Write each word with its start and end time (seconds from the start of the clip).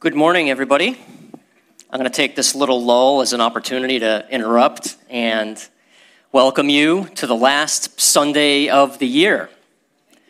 Good 0.00 0.14
morning, 0.14 0.48
everybody. 0.48 0.96
I'm 1.90 1.98
going 1.98 2.04
to 2.04 2.16
take 2.16 2.36
this 2.36 2.54
little 2.54 2.84
lull 2.84 3.20
as 3.20 3.32
an 3.32 3.40
opportunity 3.40 3.98
to 3.98 4.24
interrupt 4.30 4.96
and 5.10 5.60
welcome 6.30 6.68
you 6.68 7.06
to 7.16 7.26
the 7.26 7.34
last 7.34 8.00
Sunday 8.00 8.68
of 8.68 9.00
the 9.00 9.08
year. 9.08 9.50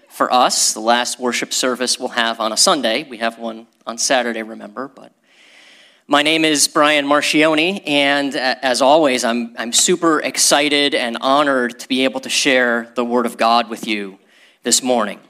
For 0.09 0.33
us, 0.33 0.73
the 0.73 0.81
last 0.81 1.21
worship 1.21 1.53
service 1.53 1.99
we'll 1.99 2.09
have 2.09 2.41
on 2.41 2.51
a 2.51 2.57
Sunday. 2.57 3.03
We 3.03 3.19
have 3.19 3.39
one 3.39 3.67
on 3.87 3.99
Saturday, 3.99 4.43
remember, 4.43 4.89
but 4.89 5.13
my 6.07 6.23
name 6.23 6.47
is 6.47 6.67
Brian 6.67 7.05
Marchioni, 7.05 7.87
and 7.87 8.35
as 8.37 8.81
always, 8.81 9.23
I'm, 9.23 9.55
I'm 9.59 9.75
super 9.75 10.19
excited 10.21 10.95
and 10.95 11.19
honored 11.21 11.79
to 11.81 11.89
be 11.89 12.05
able 12.05 12.21
to 12.21 12.31
share 12.31 12.91
the 12.95 13.05
Word 13.05 13.27
of 13.27 13.37
God 13.37 13.69
with 13.69 13.87
you 13.87 14.19
this 14.63 14.83
morning. 14.83 15.21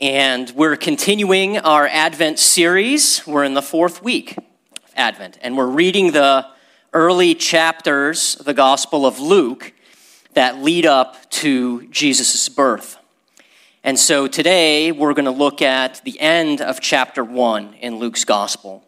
And 0.00 0.48
we're 0.50 0.76
continuing 0.76 1.58
our 1.58 1.88
Advent 1.88 2.38
series. 2.38 3.26
We're 3.26 3.42
in 3.42 3.54
the 3.54 3.62
fourth 3.62 4.00
week 4.00 4.36
of 4.36 4.92
Advent, 4.94 5.40
and 5.42 5.56
we're 5.56 5.66
reading 5.66 6.12
the 6.12 6.46
early 6.92 7.34
chapters 7.34 8.36
of 8.36 8.46
the 8.46 8.54
Gospel 8.54 9.06
of 9.06 9.18
Luke 9.18 9.72
that 10.34 10.58
lead 10.58 10.86
up 10.86 11.28
to 11.30 11.88
Jesus' 11.88 12.48
birth. 12.48 12.96
And 13.82 13.98
so 13.98 14.28
today 14.28 14.92
we're 14.92 15.14
going 15.14 15.24
to 15.24 15.32
look 15.32 15.62
at 15.62 16.00
the 16.04 16.20
end 16.20 16.60
of 16.60 16.78
chapter 16.80 17.24
1 17.24 17.74
in 17.80 17.96
Luke's 17.96 18.24
Gospel. 18.24 18.84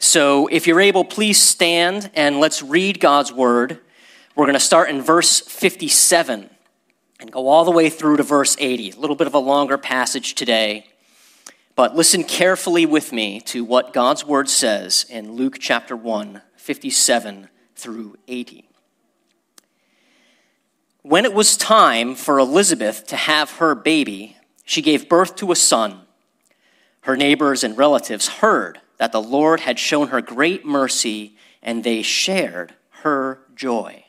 So 0.00 0.48
if 0.48 0.66
you're 0.66 0.80
able, 0.80 1.04
please 1.04 1.40
stand 1.40 2.10
and 2.14 2.40
let's 2.40 2.60
read 2.60 2.98
God's 2.98 3.32
Word. 3.32 3.78
We're 4.34 4.46
going 4.46 4.54
to 4.54 4.60
start 4.60 4.90
in 4.90 5.00
verse 5.00 5.38
57 5.38 6.49
and 7.20 7.30
go 7.30 7.48
all 7.48 7.64
the 7.64 7.70
way 7.70 7.90
through 7.90 8.16
to 8.16 8.22
verse 8.22 8.56
80. 8.58 8.92
A 8.92 8.96
little 8.96 9.16
bit 9.16 9.26
of 9.26 9.34
a 9.34 9.38
longer 9.38 9.76
passage 9.76 10.34
today, 10.34 10.86
but 11.76 11.94
listen 11.94 12.24
carefully 12.24 12.86
with 12.86 13.12
me 13.12 13.40
to 13.42 13.64
what 13.64 13.92
God's 13.92 14.24
word 14.24 14.48
says 14.48 15.04
in 15.08 15.32
Luke 15.32 15.58
chapter 15.60 15.94
1, 15.94 16.40
57 16.56 17.48
through 17.76 18.16
80. 18.26 18.68
When 21.02 21.24
it 21.24 21.32
was 21.32 21.56
time 21.56 22.14
for 22.14 22.38
Elizabeth 22.38 23.06
to 23.08 23.16
have 23.16 23.52
her 23.52 23.74
baby, 23.74 24.36
she 24.64 24.82
gave 24.82 25.08
birth 25.08 25.36
to 25.36 25.52
a 25.52 25.56
son. 25.56 26.02
Her 27.02 27.16
neighbors 27.16 27.64
and 27.64 27.76
relatives 27.76 28.28
heard 28.28 28.80
that 28.98 29.12
the 29.12 29.22
Lord 29.22 29.60
had 29.60 29.78
shown 29.78 30.08
her 30.08 30.20
great 30.20 30.66
mercy, 30.66 31.36
and 31.62 31.82
they 31.82 32.02
shared 32.02 32.74
her 33.02 33.40
joy. 33.54 34.04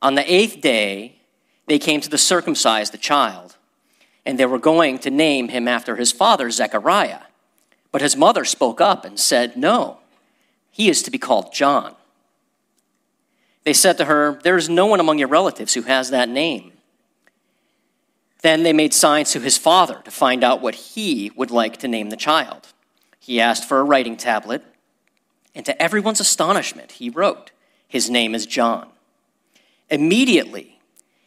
On 0.00 0.14
the 0.14 0.32
eighth 0.32 0.60
day, 0.60 1.20
they 1.66 1.78
came 1.78 2.00
to 2.00 2.10
the 2.10 2.18
circumcise 2.18 2.90
the 2.90 2.98
child, 2.98 3.56
and 4.26 4.38
they 4.38 4.46
were 4.46 4.58
going 4.58 4.98
to 4.98 5.10
name 5.10 5.48
him 5.48 5.68
after 5.68 5.96
his 5.96 6.12
father, 6.12 6.50
Zechariah. 6.50 7.20
But 7.90 8.02
his 8.02 8.16
mother 8.16 8.44
spoke 8.44 8.80
up 8.80 9.04
and 9.04 9.18
said, 9.18 9.56
No, 9.56 9.98
he 10.70 10.88
is 10.88 11.02
to 11.02 11.10
be 11.10 11.18
called 11.18 11.52
John. 11.52 11.94
They 13.64 13.72
said 13.72 13.96
to 13.98 14.04
her, 14.06 14.40
There 14.42 14.56
is 14.56 14.68
no 14.68 14.86
one 14.86 15.00
among 15.00 15.18
your 15.18 15.28
relatives 15.28 15.74
who 15.74 15.82
has 15.82 16.10
that 16.10 16.28
name. 16.28 16.72
Then 18.42 18.62
they 18.62 18.74
made 18.74 18.92
signs 18.92 19.30
to 19.32 19.40
his 19.40 19.56
father 19.56 20.02
to 20.04 20.10
find 20.10 20.44
out 20.44 20.60
what 20.60 20.74
he 20.74 21.32
would 21.34 21.50
like 21.50 21.78
to 21.78 21.88
name 21.88 22.10
the 22.10 22.16
child. 22.16 22.74
He 23.18 23.40
asked 23.40 23.66
for 23.66 23.78
a 23.78 23.84
writing 23.84 24.18
tablet, 24.18 24.62
and 25.54 25.64
to 25.64 25.82
everyone's 25.82 26.20
astonishment, 26.20 26.92
he 26.92 27.08
wrote, 27.08 27.52
His 27.88 28.10
name 28.10 28.34
is 28.34 28.44
John. 28.44 28.88
Immediately, 29.88 30.73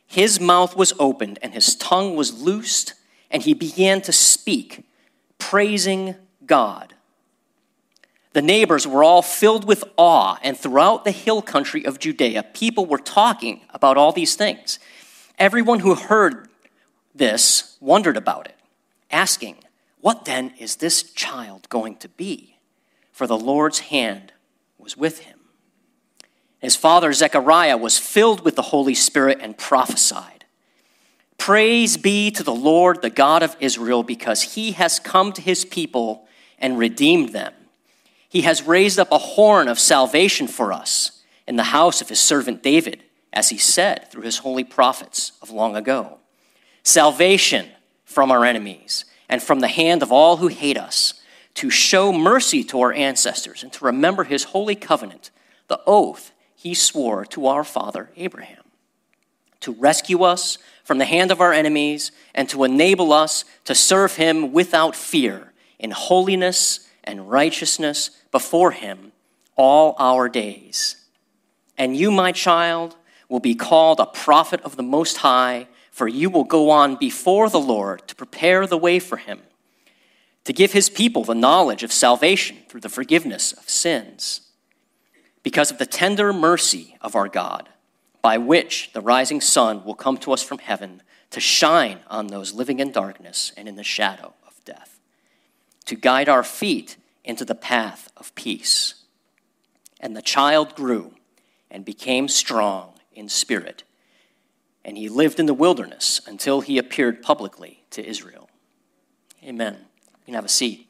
his 0.07 0.39
mouth 0.39 0.75
was 0.75 0.93
opened 0.97 1.37
and 1.41 1.53
his 1.53 1.75
tongue 1.75 2.15
was 2.15 2.41
loosed, 2.41 2.93
and 3.29 3.43
he 3.43 3.53
began 3.53 4.01
to 4.01 4.13
speak, 4.13 4.85
praising 5.37 6.15
God. 6.45 6.93
The 8.31 8.41
neighbors 8.41 8.87
were 8.87 9.03
all 9.03 9.21
filled 9.21 9.65
with 9.65 9.83
awe, 9.97 10.37
and 10.41 10.57
throughout 10.57 11.03
the 11.03 11.11
hill 11.11 11.41
country 11.41 11.85
of 11.85 11.99
Judea, 11.99 12.43
people 12.53 12.85
were 12.85 12.97
talking 12.97 13.61
about 13.71 13.97
all 13.97 14.11
these 14.11 14.35
things. 14.35 14.79
Everyone 15.37 15.79
who 15.79 15.95
heard 15.95 16.47
this 17.13 17.77
wondered 17.81 18.15
about 18.15 18.47
it, 18.47 18.55
asking, 19.11 19.57
What 20.01 20.25
then 20.25 20.53
is 20.59 20.77
this 20.77 21.03
child 21.03 21.67
going 21.69 21.97
to 21.97 22.09
be? 22.09 22.57
For 23.11 23.27
the 23.27 23.37
Lord's 23.37 23.79
hand 23.79 24.31
was 24.77 24.95
with 24.95 25.19
him. 25.19 25.36
His 26.59 26.75
father 26.75 27.13
Zechariah 27.13 27.77
was 27.77 27.97
filled 27.97 28.43
with 28.43 28.55
the 28.55 28.63
Holy 28.63 28.95
Spirit 28.95 29.39
and 29.41 29.57
prophesied. 29.57 30.45
Praise 31.37 31.97
be 31.97 32.31
to 32.31 32.43
the 32.43 32.55
Lord, 32.55 33.01
the 33.01 33.09
God 33.09 33.43
of 33.43 33.55
Israel, 33.59 34.03
because 34.03 34.41
he 34.41 34.71
has 34.71 34.99
come 34.99 35.31
to 35.33 35.41
his 35.41 35.65
people 35.65 36.27
and 36.57 36.79
redeemed 36.79 37.29
them. 37.29 37.53
He 38.27 38.41
has 38.41 38.63
raised 38.63 38.99
up 38.99 39.11
a 39.11 39.17
horn 39.17 39.67
of 39.67 39.79
salvation 39.79 40.47
for 40.47 40.73
us 40.73 41.23
in 41.47 41.55
the 41.55 41.63
house 41.63 42.01
of 42.01 42.09
his 42.09 42.19
servant 42.19 42.63
David, 42.63 43.03
as 43.31 43.49
he 43.49 43.57
said 43.57 44.11
through 44.11 44.23
his 44.23 44.39
holy 44.39 44.63
prophets 44.63 45.33
of 45.41 45.51
long 45.51 45.75
ago. 45.75 46.17
Salvation 46.83 47.69
from 48.03 48.31
our 48.31 48.43
enemies 48.43 49.05
and 49.29 49.43
from 49.43 49.59
the 49.59 49.67
hand 49.67 50.01
of 50.01 50.11
all 50.11 50.37
who 50.37 50.47
hate 50.47 50.77
us, 50.77 51.13
to 51.53 51.69
show 51.69 52.11
mercy 52.11 52.63
to 52.63 52.79
our 52.81 52.93
ancestors 52.93 53.63
and 53.63 53.73
to 53.73 53.85
remember 53.85 54.23
his 54.23 54.45
holy 54.45 54.75
covenant, 54.75 55.31
the 55.67 55.79
oath 55.87 56.31
he 56.57 56.73
swore 56.73 57.23
to 57.23 57.45
our 57.45 57.63
father 57.63 58.09
Abraham 58.17 58.63
to 59.61 59.71
rescue 59.73 60.23
us 60.23 60.57
from 60.83 60.97
the 60.97 61.05
hand 61.05 61.31
of 61.31 61.39
our 61.39 61.53
enemies 61.53 62.11
and 62.33 62.49
to 62.49 62.63
enable 62.63 63.13
us 63.13 63.45
to 63.65 63.75
serve 63.75 64.15
him 64.15 64.51
without 64.51 64.95
fear 64.95 65.53
in 65.77 65.91
holiness 65.91 66.87
and 67.03 67.29
righteousness 67.29 68.09
before 68.31 68.71
him 68.71 69.11
all 69.55 69.95
our 69.99 70.27
days. 70.27 70.95
And 71.77 71.95
you, 71.95 72.09
my 72.11 72.31
child, 72.31 72.95
will 73.29 73.39
be 73.39 73.55
called 73.55 73.99
a 73.99 74.05
prophet 74.07 74.61
of 74.61 74.77
the 74.77 74.83
Most 74.83 75.17
High, 75.17 75.67
for 75.91 76.07
you 76.07 76.29
will 76.29 76.43
go 76.43 76.71
on 76.71 76.95
before 76.95 77.49
the 77.49 77.59
Lord 77.59 78.07
to 78.07 78.15
prepare 78.15 78.65
the 78.65 78.77
way 78.77 78.97
for 78.97 79.17
him, 79.17 79.41
to 80.45 80.53
give 80.53 80.71
his 80.71 80.89
people 80.89 81.23
the 81.23 81.35
knowledge 81.35 81.83
of 81.83 81.91
salvation 81.91 82.57
through 82.67 82.81
the 82.81 82.89
forgiveness 82.89 83.53
of 83.53 83.69
sins 83.69 84.46
because 85.47 85.71
of 85.71 85.77
the 85.77 85.85
tender 85.85 86.33
mercy 86.33 86.97
of 86.99 87.15
our 87.15 87.29
God, 87.29 87.69
by 88.21 88.37
which 88.37 88.91
the 88.91 88.99
rising 88.99 89.39
sun 89.39 89.81
will 89.85 89.95
come 89.95 90.17
to 90.17 90.33
us 90.33 90.43
from 90.43 90.57
heaven 90.57 91.01
to 91.29 91.39
shine 91.39 91.99
on 92.09 92.27
those 92.27 92.53
living 92.53 92.81
in 92.81 92.91
darkness 92.91 93.53
and 93.55 93.65
in 93.65 93.77
the 93.77 93.81
shadow 93.81 94.33
of 94.45 94.61
death, 94.65 94.99
to 95.85 95.95
guide 95.95 96.27
our 96.27 96.43
feet 96.43 96.97
into 97.23 97.45
the 97.45 97.55
path 97.55 98.11
of 98.17 98.35
peace. 98.35 99.05
And 100.01 100.17
the 100.17 100.21
child 100.21 100.75
grew 100.75 101.13
and 101.71 101.85
became 101.85 102.27
strong 102.27 102.95
in 103.15 103.29
spirit, 103.29 103.85
and 104.83 104.97
he 104.97 105.07
lived 105.07 105.39
in 105.39 105.45
the 105.45 105.53
wilderness 105.53 106.19
until 106.27 106.59
he 106.59 106.77
appeared 106.77 107.21
publicly 107.21 107.85
to 107.91 108.05
Israel. 108.05 108.49
Amen. 109.41 109.77
You 109.77 110.25
can 110.25 110.33
have 110.33 110.43
a 110.43 110.49
seat. 110.49 110.89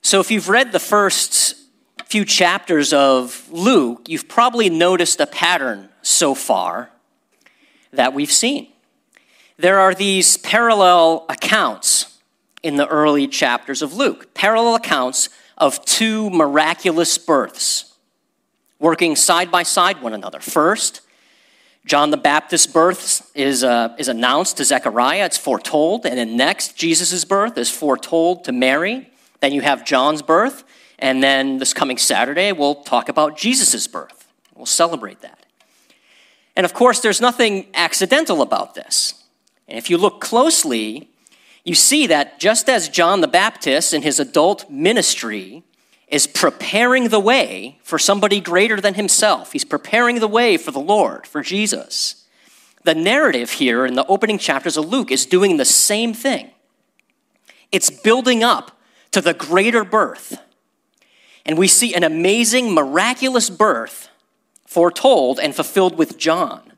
So, 0.00 0.20
if 0.20 0.30
you've 0.30 0.48
read 0.48 0.72
the 0.72 0.78
first 0.78 1.63
few 2.14 2.24
chapters 2.24 2.92
of 2.92 3.50
Luke, 3.50 4.08
you've 4.08 4.28
probably 4.28 4.70
noticed 4.70 5.18
a 5.18 5.26
pattern 5.26 5.88
so 6.00 6.32
far 6.32 6.90
that 7.92 8.14
we've 8.14 8.30
seen. 8.30 8.68
There 9.56 9.80
are 9.80 9.96
these 9.96 10.36
parallel 10.36 11.26
accounts 11.28 12.20
in 12.62 12.76
the 12.76 12.86
early 12.86 13.26
chapters 13.26 13.82
of 13.82 13.94
Luke, 13.94 14.32
parallel 14.32 14.76
accounts 14.76 15.28
of 15.58 15.84
two 15.84 16.30
miraculous 16.30 17.18
births 17.18 17.96
working 18.78 19.16
side 19.16 19.50
by 19.50 19.64
side 19.64 20.00
one 20.00 20.14
another. 20.14 20.38
First, 20.38 21.00
John 21.84 22.12
the 22.12 22.16
Baptist's 22.16 22.68
birth 22.68 23.28
is, 23.34 23.64
uh, 23.64 23.92
is 23.98 24.06
announced 24.06 24.58
to 24.58 24.64
Zechariah, 24.64 25.24
it's 25.24 25.36
foretold, 25.36 26.06
and 26.06 26.16
then 26.16 26.36
next, 26.36 26.76
Jesus' 26.76 27.24
birth 27.24 27.58
is 27.58 27.72
foretold 27.72 28.44
to 28.44 28.52
Mary. 28.52 29.10
Then 29.40 29.50
you 29.52 29.62
have 29.62 29.84
John's 29.84 30.22
birth, 30.22 30.62
and 31.04 31.22
then 31.22 31.58
this 31.58 31.74
coming 31.74 31.98
Saturday, 31.98 32.52
we'll 32.52 32.76
talk 32.76 33.10
about 33.10 33.36
Jesus' 33.36 33.86
birth. 33.86 34.26
We'll 34.54 34.64
celebrate 34.64 35.20
that. 35.20 35.44
And 36.56 36.64
of 36.64 36.72
course, 36.72 37.00
there's 37.00 37.20
nothing 37.20 37.66
accidental 37.74 38.40
about 38.40 38.74
this. 38.74 39.22
And 39.68 39.76
if 39.76 39.90
you 39.90 39.98
look 39.98 40.22
closely, 40.22 41.10
you 41.62 41.74
see 41.74 42.06
that 42.06 42.40
just 42.40 42.70
as 42.70 42.88
John 42.88 43.20
the 43.20 43.28
Baptist 43.28 43.92
in 43.92 44.00
his 44.00 44.18
adult 44.18 44.70
ministry 44.70 45.62
is 46.08 46.26
preparing 46.26 47.10
the 47.10 47.20
way 47.20 47.80
for 47.82 47.98
somebody 47.98 48.40
greater 48.40 48.80
than 48.80 48.94
himself, 48.94 49.52
he's 49.52 49.66
preparing 49.66 50.20
the 50.20 50.26
way 50.26 50.56
for 50.56 50.70
the 50.70 50.80
Lord, 50.80 51.26
for 51.26 51.42
Jesus. 51.42 52.24
The 52.84 52.94
narrative 52.94 53.50
here 53.50 53.84
in 53.84 53.92
the 53.92 54.06
opening 54.06 54.38
chapters 54.38 54.78
of 54.78 54.86
Luke 54.86 55.10
is 55.10 55.26
doing 55.26 55.58
the 55.58 55.66
same 55.66 56.14
thing. 56.14 56.50
It's 57.70 57.90
building 57.90 58.42
up 58.42 58.80
to 59.10 59.20
the 59.20 59.34
greater 59.34 59.84
birth 59.84 60.38
and 61.44 61.58
we 61.58 61.68
see 61.68 61.94
an 61.94 62.04
amazing, 62.04 62.72
miraculous 62.72 63.50
birth 63.50 64.08
foretold 64.66 65.38
and 65.38 65.54
fulfilled 65.54 65.96
with 65.96 66.18
John, 66.18 66.72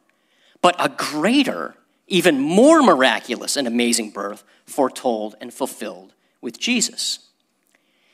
but 0.60 0.76
a 0.78 0.88
greater, 0.88 1.74
even 2.08 2.38
more 2.40 2.82
miraculous 2.82 3.56
and 3.56 3.66
amazing 3.66 4.10
birth 4.10 4.44
foretold 4.64 5.34
and 5.40 5.52
fulfilled 5.52 6.12
with 6.40 6.58
Jesus. 6.58 7.20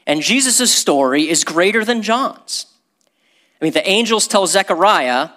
And 0.07 0.23
Jesus' 0.23 0.73
story 0.73 1.29
is 1.29 1.45
greater 1.45 1.85
than 1.85 2.03
John's. 2.03 2.67
I 3.61 3.65
mean, 3.65 3.73
the 3.73 3.89
angels 3.89 4.27
tell 4.27 4.47
Zechariah 4.47 5.31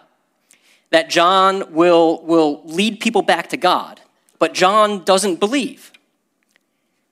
that 0.90 1.10
John 1.10 1.74
will, 1.74 2.24
will 2.24 2.62
lead 2.66 3.00
people 3.00 3.22
back 3.22 3.50
to 3.50 3.58
God, 3.58 4.02
but 4.40 4.54
John 4.54 5.04
doesn't 5.04 5.40
believe. 5.40 5.92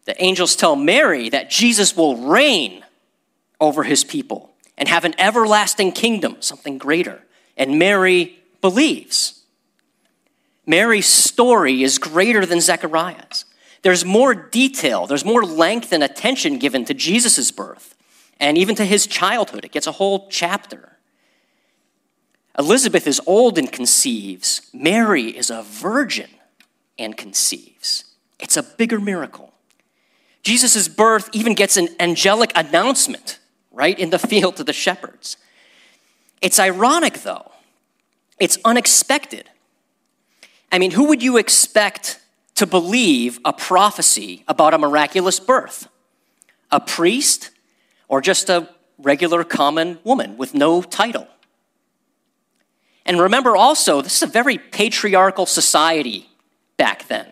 The 0.06 0.22
angels 0.22 0.56
tell 0.56 0.76
Mary 0.76 1.30
that 1.30 1.50
Jesus 1.50 1.96
will 1.96 2.18
reign 2.18 2.84
over 3.64 3.84
his 3.84 4.04
people 4.04 4.54
and 4.78 4.90
have 4.90 5.06
an 5.06 5.16
everlasting 5.18 5.92
kingdom, 5.92 6.38
something 6.42 6.78
greater. 6.78 7.24
And 7.56 7.80
Mary 7.80 8.40
believes. 8.62 9.44
Mary's 10.66 11.08
story 11.08 11.84
is 11.84 11.98
greater 11.98 12.46
than 12.46 12.62
Zechariah's. 12.62 13.46
There's 13.82 14.06
more 14.06 14.34
detail, 14.34 15.08
there's 15.08 15.26
more 15.26 15.44
length 15.44 15.92
and 15.92 16.04
attention 16.04 16.58
given 16.58 16.86
to 16.86 16.94
Jesus' 16.94 17.52
birth 17.52 17.96
and 18.40 18.58
even 18.58 18.76
to 18.76 18.86
his 18.86 19.08
childhood. 19.08 19.66
It 19.66 19.72
gets 19.72 19.88
a 19.88 19.94
whole 19.94 20.28
chapter. 20.30 20.98
Elizabeth 22.58 23.08
is 23.08 23.20
old 23.26 23.58
and 23.58 23.72
conceives, 23.72 24.70
Mary 24.74 25.36
is 25.36 25.50
a 25.50 25.64
virgin 25.64 26.30
and 26.98 27.18
conceives. 27.18 28.06
It's 28.40 28.58
a 28.58 28.64
bigger 28.64 29.00
miracle. 29.00 29.54
Jesus' 30.44 30.88
birth 30.88 31.30
even 31.34 31.54
gets 31.56 31.78
an 31.78 31.90
angelic 32.00 32.52
announcement, 32.56 33.40
right, 33.74 33.98
in 33.98 34.12
the 34.12 34.20
field 34.20 34.56
to 34.58 34.64
the 34.64 34.74
shepherds. 34.74 35.38
It's 36.42 36.60
ironic, 36.60 37.24
though. 37.24 37.52
It's 38.40 38.58
unexpected. 38.64 39.50
I 40.72 40.80
mean, 40.80 40.92
who 40.92 41.06
would 41.06 41.22
you 41.22 41.38
expect 41.38 42.20
to 42.56 42.66
believe 42.66 43.40
a 43.44 43.52
prophecy 43.52 44.44
about 44.48 44.74
a 44.74 44.78
miraculous 44.78 45.40
birth? 45.40 45.88
A 46.72 46.80
priest 46.80 47.52
or 48.08 48.22
just 48.22 48.50
a 48.50 48.70
regular 48.98 49.44
common 49.44 50.00
woman 50.04 50.38
with 50.38 50.54
no 50.54 50.82
title? 50.82 51.28
And 53.06 53.20
remember 53.20 53.56
also, 53.56 54.02
this 54.02 54.18
is 54.18 54.24
a 54.24 54.28
very 54.28 54.58
patriarchal 54.58 55.46
society 55.46 56.30
back 56.78 57.08
then, 57.08 57.28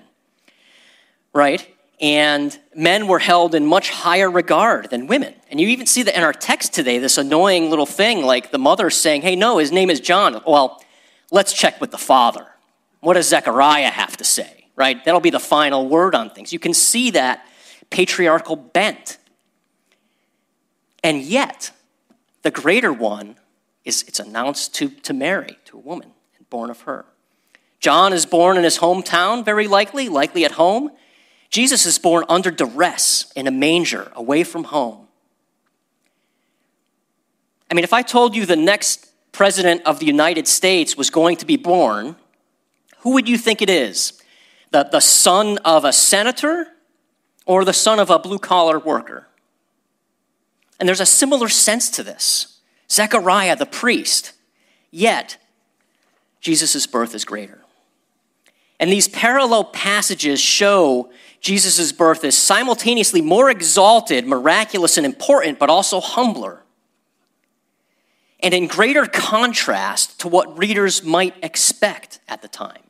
right? 1.33 1.70
And 2.01 2.57
men 2.75 3.07
were 3.07 3.19
held 3.19 3.53
in 3.53 3.65
much 3.65 3.92
higher 3.92 4.30
regard 4.30 4.89
than 4.89 5.06
women. 5.06 5.36
And 5.51 5.62
you 5.62 5.68
even 5.68 5.86
see 5.86 6.01
that 6.03 6.18
in 6.18 6.24
our 6.24 6.33
text 6.33 6.74
today, 6.74 6.98
this 6.98 7.18
annoying 7.18 7.69
little 7.69 7.86
thing 7.86 8.25
like 8.25 8.51
the 8.51 8.57
mother 8.57 8.89
saying, 8.89 9.21
hey, 9.21 9.36
no, 9.36 9.59
his 9.59 9.71
name 9.71 9.92
is 9.92 10.00
John. 10.00 10.42
Well, 10.48 10.83
let's 11.30 11.53
check 11.53 11.80
with 11.80 11.92
the 11.92 12.00
father. 12.00 12.48
What 13.01 13.13
does 13.13 13.27
Zechariah 13.27 13.89
have 13.89 14.18
to 14.18 14.24
say? 14.24 14.62
right? 14.81 15.06
That'll 15.06 15.21
be 15.21 15.30
the 15.30 15.39
final 15.39 15.88
word 15.88 16.15
on 16.15 16.31
things. 16.31 16.51
You 16.51 16.57
can 16.57 16.74
see 16.74 17.12
that 17.12 17.45
patriarchal 17.92 18.56
bent. 18.56 19.19
And 21.03 21.21
yet, 21.21 21.71
the 22.42 22.50
greater 22.50 22.92
one 22.92 23.36
is 23.86 24.03
it's 24.07 24.19
announced 24.19 24.74
to, 24.75 24.89
to 24.89 25.13
Mary, 25.13 25.57
to 25.65 25.77
a 25.77 25.80
woman, 25.80 26.12
and 26.38 26.50
born 26.50 26.71
of 26.71 26.81
her. 26.81 27.06
John 27.80 28.12
is 28.12 28.25
born 28.25 28.57
in 28.57 28.63
his 28.63 28.80
hometown, 28.80 29.45
very 29.45 29.68
likely, 29.68 30.09
likely 30.09 30.45
at 30.45 30.53
home. 30.53 30.89
Jesus 31.51 31.86
is 31.86 32.00
born 32.00 32.24
under 32.27 32.50
duress 32.50 33.31
in 33.36 33.45
a 33.45 33.51
manger, 33.51 34.12
away 34.15 34.44
from 34.44 34.63
home. 34.65 35.07
I 37.69 37.74
mean, 37.74 37.83
if 37.83 37.94
I 37.94 38.01
told 38.01 38.36
you 38.36 38.45
the 38.45 38.56
next 38.56 39.12
president 39.31 39.81
of 39.86 40.00
the 40.00 40.06
United 40.06 40.48
States 40.48 40.98
was 40.98 41.09
going 41.09 41.38
to 41.38 41.45
be 41.45 41.57
born, 41.57 42.15
who 43.00 43.13
would 43.13 43.30
you 43.30 43.38
think 43.38 43.62
it 43.62 43.69
is? 43.69 44.21
the, 44.71 44.83
the 44.83 45.00
son 45.00 45.57
of 45.59 45.86
a 45.86 45.94
senator 45.94 46.68
or 47.45 47.63
the 47.63 47.74
son 47.74 48.00
of 48.00 48.09
a 48.09 48.18
blue 48.18 48.39
collar 48.39 48.80
worker. 48.80 49.27
And 50.80 50.88
there's 50.88 51.01
a 51.01 51.06
similar 51.06 51.48
sense 51.48 51.89
to 51.92 52.03
this. 52.03 52.59
Zechariah, 52.89 53.56
the 53.56 53.65
priest, 53.65 54.33
yet 54.89 55.38
Jesus' 56.39 56.88
birth 56.88 57.13
is 57.13 57.24
greater. 57.24 57.59
And 58.80 58.92
these 58.92 59.07
parallel 59.07 59.65
passages 59.65 60.39
show 60.39 61.12
Jesus' 61.41 61.91
birth 61.91 62.23
is 62.23 62.38
simultaneously 62.38 63.21
more 63.21 63.49
exalted, 63.49 64.27
miraculous, 64.27 64.97
and 64.97 65.05
important, 65.05 65.57
but 65.57 65.69
also 65.69 65.99
humbler. 65.99 66.61
And 68.39 68.53
in 68.53 68.67
greater 68.67 69.05
contrast 69.07 70.19
to 70.21 70.27
what 70.27 70.57
readers 70.57 71.03
might 71.03 71.35
expect 71.43 72.19
at 72.27 72.41
the 72.41 72.47
time. 72.47 72.83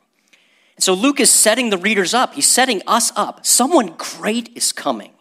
So 0.78 0.94
Luke 0.94 1.20
is 1.20 1.30
setting 1.30 1.70
the 1.70 1.78
readers 1.78 2.12
up. 2.12 2.34
He's 2.34 2.48
setting 2.48 2.82
us 2.86 3.12
up. 3.16 3.46
Someone 3.46 3.94
great 3.96 4.50
is 4.54 4.72
coming. 4.72 5.12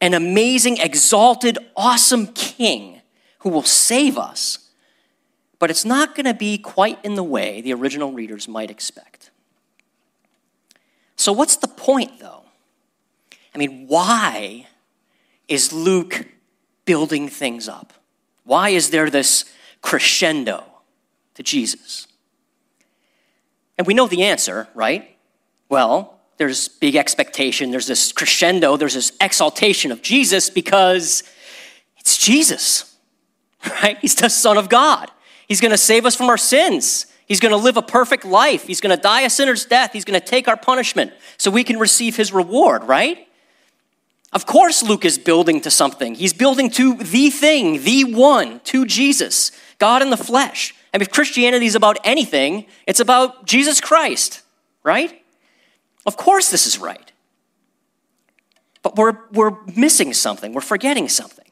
An 0.00 0.14
amazing, 0.14 0.78
exalted, 0.78 1.58
awesome 1.76 2.28
king 2.28 3.02
who 3.40 3.50
will 3.50 3.62
save 3.62 4.18
us. 4.18 4.70
But 5.58 5.70
it's 5.70 5.84
not 5.84 6.14
going 6.14 6.26
to 6.26 6.34
be 6.34 6.58
quite 6.58 7.04
in 7.04 7.14
the 7.14 7.22
way 7.22 7.60
the 7.60 7.74
original 7.74 8.12
readers 8.12 8.48
might 8.48 8.70
expect. 8.70 9.31
So, 11.22 11.32
what's 11.32 11.54
the 11.54 11.68
point, 11.68 12.18
though? 12.18 12.42
I 13.54 13.58
mean, 13.58 13.86
why 13.86 14.66
is 15.46 15.72
Luke 15.72 16.26
building 16.84 17.28
things 17.28 17.68
up? 17.68 17.92
Why 18.42 18.70
is 18.70 18.90
there 18.90 19.08
this 19.08 19.44
crescendo 19.82 20.64
to 21.34 21.44
Jesus? 21.44 22.08
And 23.78 23.86
we 23.86 23.94
know 23.94 24.08
the 24.08 24.24
answer, 24.24 24.66
right? 24.74 25.16
Well, 25.68 26.18
there's 26.38 26.66
big 26.66 26.96
expectation, 26.96 27.70
there's 27.70 27.86
this 27.86 28.10
crescendo, 28.10 28.76
there's 28.76 28.94
this 28.94 29.12
exaltation 29.20 29.92
of 29.92 30.02
Jesus 30.02 30.50
because 30.50 31.22
it's 31.98 32.18
Jesus, 32.18 32.96
right? 33.80 33.96
He's 34.00 34.16
the 34.16 34.28
Son 34.28 34.58
of 34.58 34.68
God. 34.68 35.08
He's 35.46 35.60
going 35.60 35.70
to 35.70 35.78
save 35.78 36.04
us 36.04 36.16
from 36.16 36.28
our 36.28 36.36
sins. 36.36 37.06
He's 37.32 37.40
going 37.40 37.52
to 37.52 37.56
live 37.56 37.78
a 37.78 37.82
perfect 37.82 38.26
life. 38.26 38.66
He's 38.66 38.82
going 38.82 38.94
to 38.94 39.02
die 39.02 39.22
a 39.22 39.30
sinner's 39.30 39.64
death. 39.64 39.94
He's 39.94 40.04
going 40.04 40.20
to 40.20 40.26
take 40.26 40.48
our 40.48 40.56
punishment 40.58 41.14
so 41.38 41.50
we 41.50 41.64
can 41.64 41.78
receive 41.78 42.14
his 42.14 42.30
reward, 42.30 42.84
right? 42.84 43.26
Of 44.34 44.44
course, 44.44 44.82
Luke 44.82 45.06
is 45.06 45.16
building 45.16 45.62
to 45.62 45.70
something. 45.70 46.14
He's 46.14 46.34
building 46.34 46.68
to 46.72 46.94
the 46.96 47.30
thing, 47.30 47.84
the 47.84 48.04
one, 48.04 48.60
to 48.64 48.84
Jesus, 48.84 49.50
God 49.78 50.02
in 50.02 50.10
the 50.10 50.18
flesh. 50.18 50.74
And 50.92 51.00
if 51.00 51.10
Christianity 51.10 51.64
is 51.64 51.74
about 51.74 51.96
anything, 52.04 52.66
it's 52.86 53.00
about 53.00 53.46
Jesus 53.46 53.80
Christ, 53.80 54.42
right? 54.82 55.22
Of 56.04 56.18
course, 56.18 56.50
this 56.50 56.66
is 56.66 56.78
right. 56.78 57.12
But 58.82 58.96
we're, 58.96 59.16
we're 59.32 59.56
missing 59.74 60.12
something, 60.12 60.52
we're 60.52 60.60
forgetting 60.60 61.08
something. 61.08 61.50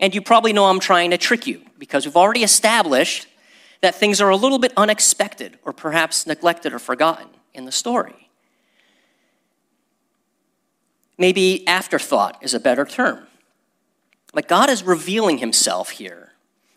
And 0.00 0.12
you 0.12 0.22
probably 0.22 0.52
know 0.52 0.64
I'm 0.64 0.80
trying 0.80 1.12
to 1.12 1.18
trick 1.18 1.46
you 1.46 1.62
because 1.78 2.04
we've 2.04 2.16
already 2.16 2.42
established 2.42 3.28
that 3.84 3.94
things 3.94 4.18
are 4.22 4.30
a 4.30 4.36
little 4.36 4.58
bit 4.58 4.72
unexpected 4.78 5.58
or 5.62 5.70
perhaps 5.70 6.26
neglected 6.26 6.72
or 6.72 6.78
forgotten 6.78 7.28
in 7.52 7.66
the 7.66 7.72
story. 7.72 8.30
Maybe 11.18 11.68
afterthought 11.68 12.38
is 12.40 12.54
a 12.54 12.60
better 12.60 12.86
term. 12.86 13.26
But 14.32 14.48
God 14.48 14.70
is 14.70 14.82
revealing 14.82 15.36
himself 15.36 15.90
here 15.90 16.32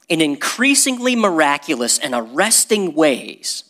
in 0.09 0.19
increasingly 0.19 1.15
miraculous 1.15 1.97
and 1.97 2.13
arresting 2.13 2.93
ways 2.93 3.63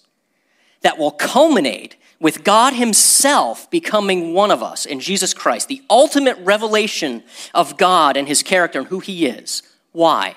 that 0.81 0.97
will 0.97 1.11
culminate 1.11 1.95
with 2.19 2.43
God 2.43 2.73
Himself 2.73 3.69
becoming 3.69 4.33
one 4.33 4.49
of 4.49 4.63
us 4.63 4.87
in 4.87 4.99
Jesus 4.99 5.35
Christ, 5.35 5.67
the 5.67 5.83
ultimate 5.87 6.37
revelation 6.39 7.23
of 7.53 7.77
God 7.77 8.17
and 8.17 8.27
His 8.27 8.41
character 8.41 8.79
and 8.79 8.87
who 8.87 8.99
He 8.99 9.27
is. 9.27 9.61
Why? 9.91 10.35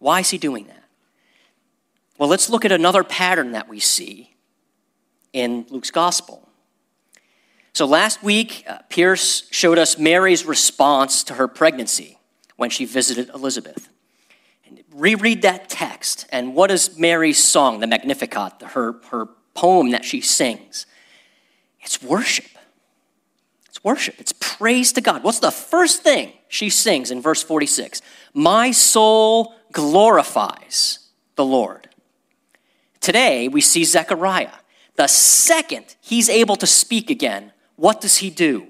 Why 0.00 0.20
is 0.20 0.30
He 0.30 0.38
doing 0.38 0.66
that? 0.66 0.81
Well, 2.18 2.28
let's 2.28 2.48
look 2.48 2.64
at 2.64 2.72
another 2.72 3.04
pattern 3.04 3.52
that 3.52 3.68
we 3.68 3.80
see 3.80 4.36
in 5.32 5.66
Luke's 5.70 5.90
Gospel. 5.90 6.48
So 7.72 7.86
last 7.86 8.22
week, 8.22 8.64
uh, 8.68 8.78
Pierce 8.90 9.48
showed 9.50 9.78
us 9.78 9.98
Mary's 9.98 10.44
response 10.44 11.24
to 11.24 11.34
her 11.34 11.48
pregnancy 11.48 12.18
when 12.56 12.70
she 12.70 12.84
visited 12.84 13.30
Elizabeth 13.30 13.88
reread 14.94 15.42
that 15.42 15.68
text, 15.68 16.26
and 16.30 16.54
what 16.54 16.70
is 16.70 16.98
Mary's 16.98 17.42
song, 17.42 17.80
the 17.80 17.86
Magnificat, 17.86 18.62
her, 18.62 18.94
her 19.10 19.26
poem 19.54 19.90
that 19.90 20.04
she 20.04 20.20
sings? 20.20 20.86
It's 21.80 22.02
worship. 22.02 22.46
It's 23.68 23.82
worship. 23.82 24.16
It's 24.18 24.32
praise 24.38 24.92
to 24.94 25.00
God. 25.00 25.22
What's 25.22 25.40
the 25.40 25.50
first 25.50 26.02
thing 26.02 26.32
she 26.48 26.70
sings 26.70 27.10
in 27.10 27.20
verse 27.20 27.42
46? 27.42 28.02
My 28.34 28.70
soul 28.70 29.54
glorifies 29.72 30.98
the 31.36 31.44
Lord. 31.44 31.88
Today, 33.02 33.48
we 33.48 33.60
see 33.60 33.84
Zechariah. 33.84 34.52
The 34.94 35.08
second 35.08 35.96
he's 36.00 36.28
able 36.28 36.56
to 36.56 36.66
speak 36.66 37.10
again, 37.10 37.52
what 37.76 38.00
does 38.00 38.18
he 38.18 38.30
do? 38.30 38.68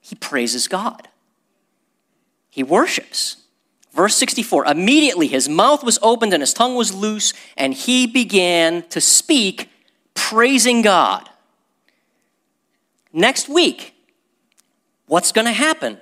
He 0.00 0.16
praises 0.16 0.66
God. 0.66 1.08
He 2.50 2.62
worships. 2.62 3.36
Verse 3.92 4.16
64 4.16 4.66
Immediately 4.66 5.28
his 5.28 5.48
mouth 5.48 5.84
was 5.84 5.98
opened 6.02 6.34
and 6.34 6.42
his 6.42 6.52
tongue 6.52 6.74
was 6.74 6.92
loose, 6.92 7.32
and 7.56 7.72
he 7.72 8.06
began 8.06 8.82
to 8.88 9.00
speak, 9.00 9.70
praising 10.14 10.82
God. 10.82 11.28
Next 13.12 13.48
week, 13.48 13.94
what's 15.06 15.30
going 15.30 15.46
to 15.46 15.52
happen? 15.52 15.98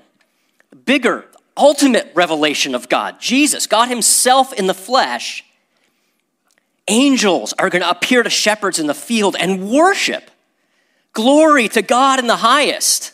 Bigger, 0.85 1.27
ultimate 1.57 2.11
revelation 2.15 2.75
of 2.75 2.89
God, 2.89 3.21
Jesus, 3.21 3.67
God 3.67 3.89
Himself 3.89 4.53
in 4.55 4.67
the 4.67 4.75
flesh. 4.75 5.45
Angels 6.89 7.53
are 7.59 7.71
going 7.71 7.83
to 7.83 7.91
appear 7.91 8.23
to 8.23 8.31
shepherds 8.31 8.79
in 8.79 8.87
the 8.87 8.95
field 8.95 9.37
and 9.39 9.71
worship. 9.71 10.31
Glory 11.13 11.69
to 11.69 11.83
God 11.83 12.19
in 12.19 12.27
the 12.27 12.37
highest. 12.37 13.13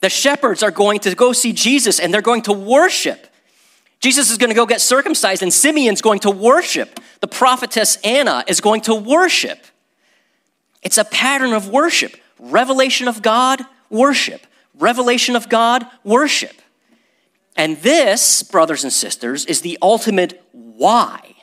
The 0.00 0.08
shepherds 0.08 0.62
are 0.62 0.70
going 0.70 1.00
to 1.00 1.14
go 1.14 1.32
see 1.32 1.52
Jesus 1.52 1.98
and 1.98 2.12
they're 2.12 2.22
going 2.22 2.42
to 2.42 2.52
worship. 2.52 3.26
Jesus 4.00 4.30
is 4.30 4.38
going 4.38 4.50
to 4.50 4.54
go 4.54 4.66
get 4.66 4.80
circumcised 4.80 5.42
and 5.42 5.52
Simeon's 5.52 6.02
going 6.02 6.20
to 6.20 6.30
worship. 6.30 7.00
The 7.20 7.26
prophetess 7.26 7.96
Anna 8.04 8.44
is 8.46 8.60
going 8.60 8.82
to 8.82 8.94
worship. 8.94 9.58
It's 10.82 10.98
a 10.98 11.04
pattern 11.04 11.52
of 11.52 11.68
worship. 11.68 12.16
Revelation 12.38 13.08
of 13.08 13.22
God, 13.22 13.60
worship. 13.90 14.46
Revelation 14.78 15.34
of 15.34 15.48
God, 15.48 15.84
worship. 16.04 16.62
And 17.56 17.76
this, 17.78 18.44
brothers 18.44 18.84
and 18.84 18.92
sisters, 18.92 19.44
is 19.46 19.62
the 19.62 19.78
ultimate 19.82 20.40
why 20.52 21.37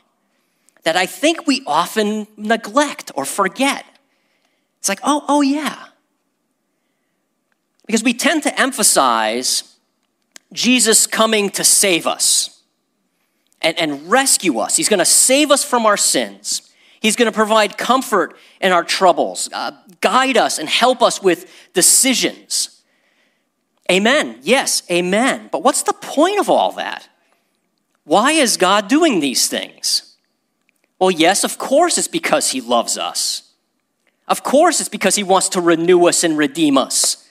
that 0.86 0.96
I 0.96 1.08
think 1.08 1.46
we 1.46 1.63
often 1.68 2.27
neglect 2.38 3.12
or 3.15 3.25
forget. 3.25 3.86
It's 4.80 4.88
like, 4.88 5.00
oh, 5.04 5.25
oh 5.27 5.42
yeah. 5.42 5.88
Because 7.88 8.04
we 8.04 8.13
tend 8.13 8.44
to 8.44 8.60
emphasize 8.60 9.75
Jesus 10.54 11.08
coming 11.08 11.50
to 11.51 11.63
save 11.63 12.06
us 12.08 12.62
and, 13.62 13.77
and 13.80 14.10
rescue 14.10 14.60
us. 14.60 14.77
He's 14.77 14.88
going 14.88 15.00
to 15.00 15.06
save 15.06 15.50
us 15.50 15.63
from 15.63 15.88
our 15.88 15.98
sins. 15.98 16.72
He's 17.00 17.15
going 17.15 17.32
to 17.32 17.36
provide 17.36 17.77
comfort 17.80 18.38
in 18.62 18.72
our 18.72 18.84
troubles, 18.84 19.50
uh, 19.54 19.72
guide 20.01 20.38
us, 20.38 20.60
and 20.60 20.70
help 20.70 21.01
us 21.01 21.22
with 21.22 21.51
decisions. 21.74 22.84
Amen. 23.92 24.39
Yes, 24.44 24.84
amen. 24.92 25.50
But 25.51 25.63
what's 25.63 25.82
the 25.82 25.94
point 25.94 26.39
of 26.39 26.50
all 26.50 26.74
that? 26.74 27.10
Why 28.04 28.34
is 28.34 28.58
God 28.58 28.88
doing 28.88 29.20
these 29.20 29.48
things? 29.48 30.05
Well, 31.00 31.12
yes, 31.12 31.44
of 31.44 31.58
course 31.58 31.98
it's 31.98 32.08
because 32.08 32.52
He 32.52 32.62
loves 32.62 32.98
us. 32.98 33.54
Of 34.28 34.44
course 34.44 34.80
it's 34.80 34.90
because 34.90 35.16
He 35.16 35.24
wants 35.24 35.50
to 35.50 35.62
renew 35.62 36.06
us 36.08 36.24
and 36.24 36.38
redeem 36.38 36.78
us. 36.78 37.28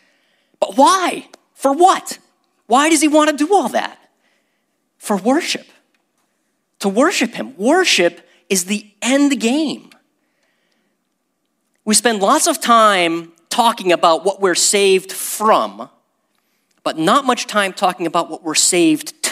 But 0.60 0.76
why? 0.76 1.28
For 1.54 1.72
what? 1.72 2.18
Why 2.66 2.90
does 2.90 3.00
He 3.00 3.08
want 3.08 3.30
to 3.30 3.36
do 3.36 3.54
all 3.54 3.68
that? 3.70 3.98
For 4.98 5.16
worship. 5.16 5.66
To 6.80 6.88
worship 6.88 7.34
Him. 7.34 7.56
Worship 7.56 8.26
is 8.48 8.66
the 8.66 8.90
end 9.00 9.40
game. 9.40 9.90
We 11.84 11.94
spend 11.94 12.20
lots 12.20 12.46
of 12.46 12.60
time 12.60 13.32
talking 13.50 13.92
about 13.92 14.24
what 14.24 14.40
we're 14.40 14.54
saved 14.54 15.12
from, 15.12 15.88
but 16.82 16.98
not 16.98 17.24
much 17.24 17.46
time 17.46 17.72
talking 17.72 18.06
about 18.06 18.30
what 18.30 18.42
we're 18.42 18.54
saved. 18.54 19.22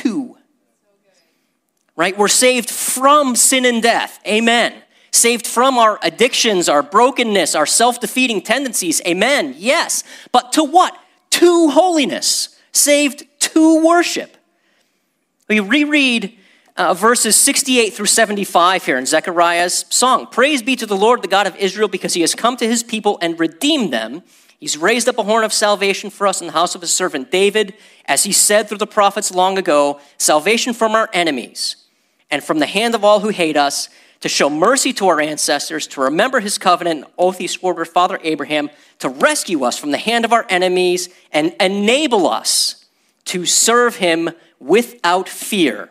Right? 2.03 2.19
We're 2.19 2.27
saved 2.27 2.69
from 2.69 3.37
sin 3.37 3.65
and 3.65 3.81
death. 3.81 4.19
Amen. 4.27 4.75
Saved 5.13 5.47
from 5.47 5.79
our 5.79 6.01
addictions, 6.03 6.69
our 6.69 6.83
brokenness, 6.83 7.55
our 7.55 7.65
self 7.65 8.01
defeating 8.01 8.43
tendencies. 8.43 9.01
Amen. 9.07 9.55
Yes. 9.57 10.03
But 10.33 10.51
to 10.55 10.65
what? 10.65 10.99
To 11.31 11.71
holiness. 11.71 12.59
Saved 12.73 13.23
to 13.39 13.87
worship. 13.87 14.37
We 15.49 15.61
reread 15.61 16.37
uh, 16.77 16.93
verses 16.95 17.37
68 17.37 17.91
through 17.91 18.07
75 18.07 18.85
here 18.85 18.99
in 18.99 19.07
Zechariah's 19.07 19.85
song. 19.89 20.27
Praise 20.27 20.61
be 20.61 20.75
to 20.75 20.87
the 20.87 20.97
Lord, 20.97 21.23
the 21.23 21.29
God 21.29 21.47
of 21.47 21.55
Israel, 21.55 21.87
because 21.87 22.15
he 22.15 22.23
has 22.23 22.35
come 22.35 22.57
to 22.57 22.67
his 22.67 22.83
people 22.83 23.17
and 23.23 23.39
redeemed 23.39 23.93
them. 23.93 24.25
He's 24.59 24.77
raised 24.77 25.09
up 25.09 25.19
a 25.19 25.23
horn 25.23 25.45
of 25.45 25.53
salvation 25.53 26.11
for 26.11 26.27
us 26.27 26.41
in 26.41 26.49
the 26.49 26.53
house 26.53 26.75
of 26.75 26.81
his 26.81 26.93
servant 26.93 27.31
David, 27.31 27.75
as 28.07 28.25
he 28.25 28.33
said 28.33 28.69
through 28.69 28.79
the 28.79 28.89
prophets 28.89 29.31
long 29.31 29.57
ago 29.57 30.01
salvation 30.19 30.75
from 30.75 30.97
our 30.97 31.09
enemies 31.13 31.77
and 32.33 32.43
from 32.43 32.59
the 32.59 32.67
hand 32.67 32.97
of 32.97 33.05
all 33.05 33.21
who 33.21 33.29
hate 33.29 33.57
us, 33.57 33.89
to 34.21 34.29
show 34.29 34.49
mercy 34.49 34.93
to 34.95 35.09
our 35.09 35.21
ancestors, 35.21 35.87
to 35.89 36.01
remember 36.01 36.41
his 36.41 36.57
covenant 36.57 37.05
and 37.05 37.13
oath 37.19 37.39
he 37.39 37.47
swore 37.47 37.75
to 37.75 37.85
father 37.85 38.19
Abraham, 38.23 38.71
to 39.01 39.09
rescue 39.09 39.65
us 39.65 39.79
from 39.79 39.91
the 39.91 39.99
hand 39.99 40.25
of 40.25 40.33
our 40.33 40.47
enemies 40.49 41.09
and 41.33 41.55
enable 41.61 42.27
us 42.27 42.87
to 43.27 43.45
serve 43.45 43.97
him 43.97 44.31
without 44.59 45.29
fear 45.29 45.91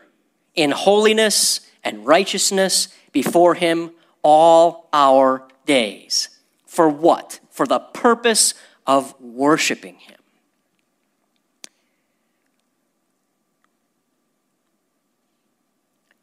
in 0.55 0.71
holiness 0.71 1.59
and 1.83 2.05
righteousness 2.05 2.87
before 3.11 3.53
him 3.53 3.91
all 4.23 4.89
our 4.93 5.47
days. 5.65 6.29
For 6.65 6.89
what? 6.89 7.39
For 7.49 7.67
the 7.67 7.79
purpose 7.79 8.53
of 8.87 9.13
worshiping 9.19 9.95
him. 9.95 10.20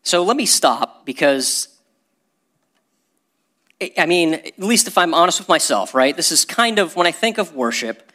So 0.09 0.23
let 0.23 0.39
me 0.39 0.47
stop 0.47 1.05
because, 1.05 1.69
I 3.99 4.07
mean, 4.07 4.33
at 4.33 4.59
least 4.59 4.89
if 4.89 4.97
I'm 4.97 5.13
honest 5.13 5.39
with 5.39 5.51
myself, 5.51 5.95
right? 5.95 6.17
This 6.17 6.33
is 6.33 6.47
kind 6.47 6.79
of, 6.79 6.97
when 6.97 7.07
I 7.07 7.13
think 7.13 7.37
of 7.37 7.55
worship, 7.55 8.11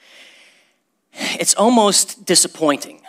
it's 1.13 1.53
almost 1.53 2.25
disappointing, 2.25 3.01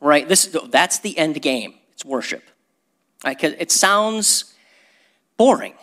right? 0.00 0.28
This, 0.28 0.56
that's 0.68 1.00
the 1.00 1.18
end 1.18 1.42
game. 1.42 1.74
It's 1.90 2.04
worship. 2.04 2.44
Right? 3.24 3.42
It 3.42 3.72
sounds 3.72 4.54
boring, 5.36 5.74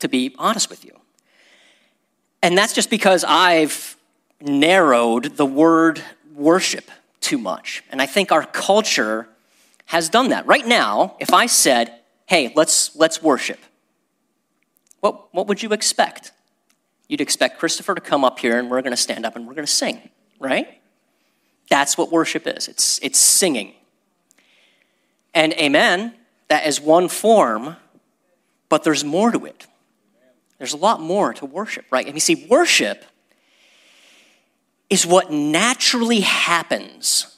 to 0.00 0.08
be 0.08 0.34
honest 0.38 0.68
with 0.68 0.84
you. 0.84 1.00
And 2.42 2.58
that's 2.58 2.74
just 2.74 2.90
because 2.90 3.24
I've 3.26 3.96
narrowed 4.42 5.38
the 5.38 5.46
word 5.46 6.02
worship 6.34 6.90
too 7.22 7.38
much. 7.38 7.82
And 7.90 8.02
I 8.02 8.06
think 8.06 8.30
our 8.30 8.44
culture 8.44 9.30
has 9.86 10.08
done 10.08 10.28
that. 10.28 10.46
Right 10.46 10.66
now, 10.66 11.16
if 11.20 11.32
I 11.32 11.46
said, 11.46 11.92
hey, 12.26 12.52
let's, 12.54 12.94
let's 12.96 13.22
worship, 13.22 13.58
what, 15.00 15.32
what 15.34 15.46
would 15.46 15.62
you 15.62 15.70
expect? 15.70 16.32
You'd 17.08 17.20
expect 17.20 17.58
Christopher 17.58 17.94
to 17.94 18.00
come 18.00 18.24
up 18.24 18.38
here 18.38 18.58
and 18.58 18.70
we're 18.70 18.82
going 18.82 18.92
to 18.92 18.96
stand 18.96 19.24
up 19.24 19.36
and 19.36 19.46
we're 19.46 19.54
going 19.54 19.66
to 19.66 19.72
sing, 19.72 20.10
right? 20.40 20.80
That's 21.70 21.96
what 21.96 22.10
worship 22.10 22.46
is 22.46 22.68
it's, 22.68 22.98
it's 23.02 23.18
singing. 23.18 23.74
And 25.34 25.52
amen, 25.54 26.14
that 26.48 26.66
is 26.66 26.80
one 26.80 27.08
form, 27.08 27.76
but 28.68 28.84
there's 28.84 29.04
more 29.04 29.30
to 29.30 29.44
it. 29.44 29.66
There's 30.58 30.72
a 30.72 30.78
lot 30.78 31.00
more 31.00 31.34
to 31.34 31.44
worship, 31.44 31.84
right? 31.90 32.06
And 32.06 32.14
you 32.14 32.20
see, 32.20 32.46
worship 32.48 33.04
is 34.88 35.04
what 35.04 35.30
naturally 35.30 36.20
happens 36.20 37.36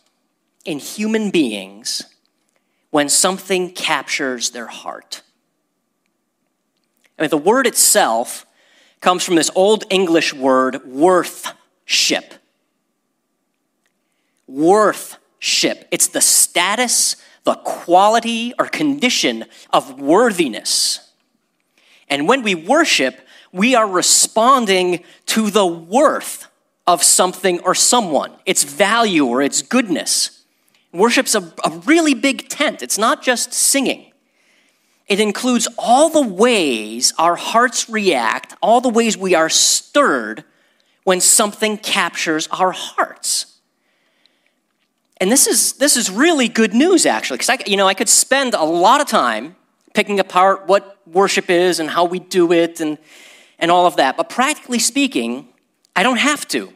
in 0.65 0.79
human 0.79 1.31
beings 1.31 2.05
when 2.91 3.09
something 3.09 3.71
captures 3.73 4.51
their 4.51 4.67
heart. 4.67 5.23
I 7.19 7.23
mean, 7.23 7.31
the 7.31 7.37
word 7.37 7.67
itself 7.67 8.47
comes 9.01 9.25
from 9.25 9.35
this 9.35 9.51
old 9.55 9.85
English 9.91 10.33
word, 10.33 10.85
worthship. 10.87 12.35
Worthship. 14.47 15.87
It's 15.91 16.09
the 16.09 16.21
status 16.21 17.17
the 17.49 17.55
quality 17.55 18.53
or 18.59 18.67
condition 18.67 19.43
of 19.73 19.99
worthiness. 19.99 21.01
And 22.11 22.29
when 22.29 22.43
we 22.43 22.55
worship, 22.55 23.27
we 23.53 23.75
are 23.75 23.89
responding 23.89 25.03
to 25.29 25.49
the 25.49 25.65
worth 25.67 26.47
of 26.87 27.03
something 27.03 27.61
or 27.61 27.75
someone, 27.75 28.33
its 28.45 28.65
value 28.65 29.25
or 29.25 29.41
its 29.41 29.63
goodness. 29.63 30.38
Worship's 30.93 31.35
a, 31.35 31.53
a 31.65 31.71
really 31.85 32.15
big 32.15 32.49
tent. 32.49 32.83
It's 32.83 32.99
not 32.99 33.23
just 33.23 33.53
singing. 33.53 34.13
It 35.07 35.21
includes 35.21 35.69
all 35.79 36.11
the 36.11 36.27
ways 36.27 37.13
our 37.19 37.37
hearts 37.37 37.89
react, 37.89 38.55
all 38.61 38.81
the 38.81 38.89
ways 38.89 39.17
we 39.17 39.35
are 39.35 39.49
stirred 39.49 40.45
when 41.05 41.21
something 41.21 41.79
captures 41.79 42.47
our 42.49 42.73
hearts. 42.73 43.59
And 45.21 45.33
this 45.33 45.47
is, 45.47 45.75
this 45.75 45.97
is 45.97 46.11
really 46.11 46.49
good 46.49 46.75
news, 46.75 47.07
actually, 47.07 47.39
because 47.39 47.67
you 47.67 47.77
know, 47.77 47.89
I 47.89 47.95
could 47.95 48.09
spend 48.09 48.55
a 48.55 48.63
lot 48.63 49.01
of 49.01 49.09
time 49.09 49.57
picking 49.95 50.21
apart 50.21 50.67
what 50.67 50.99
worship 51.07 51.51
is 51.51 51.81
and 51.81 51.91
how 51.91 52.05
we 52.05 52.19
do 52.19 52.53
it 52.53 52.81
and, 52.81 52.99
and 53.59 53.71
all 53.71 53.87
of 53.87 53.97
that. 53.97 54.17
But 54.17 54.29
practically 54.29 54.79
speaking, 54.79 55.49
I 55.97 56.03
don't 56.03 56.19
have 56.19 56.47
to. 56.49 56.73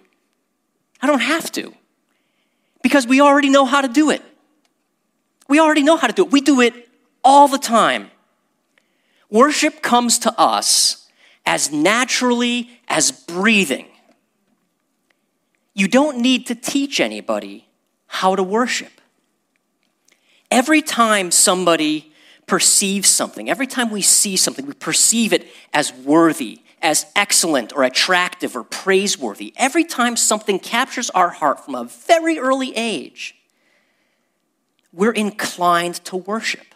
I 1.00 1.06
don't 1.06 1.20
have 1.20 1.52
to. 1.52 1.74
Because 2.82 3.06
we 3.06 3.20
already 3.20 3.48
know 3.48 3.64
how 3.64 3.80
to 3.80 3.88
do 3.88 4.10
it. 4.10 4.22
We 5.48 5.60
already 5.60 5.82
know 5.82 5.96
how 5.96 6.06
to 6.06 6.12
do 6.12 6.24
it. 6.24 6.32
We 6.32 6.40
do 6.40 6.60
it 6.60 6.88
all 7.24 7.48
the 7.48 7.58
time. 7.58 8.10
Worship 9.30 9.82
comes 9.82 10.18
to 10.20 10.38
us 10.38 11.08
as 11.46 11.72
naturally 11.72 12.70
as 12.88 13.10
breathing. 13.10 13.86
You 15.74 15.88
don't 15.88 16.18
need 16.18 16.46
to 16.48 16.54
teach 16.54 17.00
anybody 17.00 17.66
how 18.06 18.36
to 18.36 18.42
worship. 18.42 19.00
Every 20.50 20.82
time 20.82 21.30
somebody 21.30 22.12
perceives 22.46 23.08
something, 23.08 23.48
every 23.48 23.66
time 23.66 23.90
we 23.90 24.02
see 24.02 24.36
something, 24.36 24.66
we 24.66 24.74
perceive 24.74 25.32
it 25.32 25.46
as 25.72 25.92
worthy, 25.94 26.60
as 26.82 27.06
excellent 27.14 27.72
or 27.74 27.84
attractive 27.84 28.56
or 28.56 28.64
praiseworthy. 28.64 29.52
Every 29.56 29.84
time 29.84 30.16
something 30.16 30.58
captures 30.58 31.08
our 31.10 31.30
heart 31.30 31.64
from 31.64 31.74
a 31.74 31.84
very 31.84 32.38
early 32.38 32.76
age, 32.76 33.36
we're 34.92 35.12
inclined 35.12 35.96
to 36.06 36.16
worship. 36.16 36.66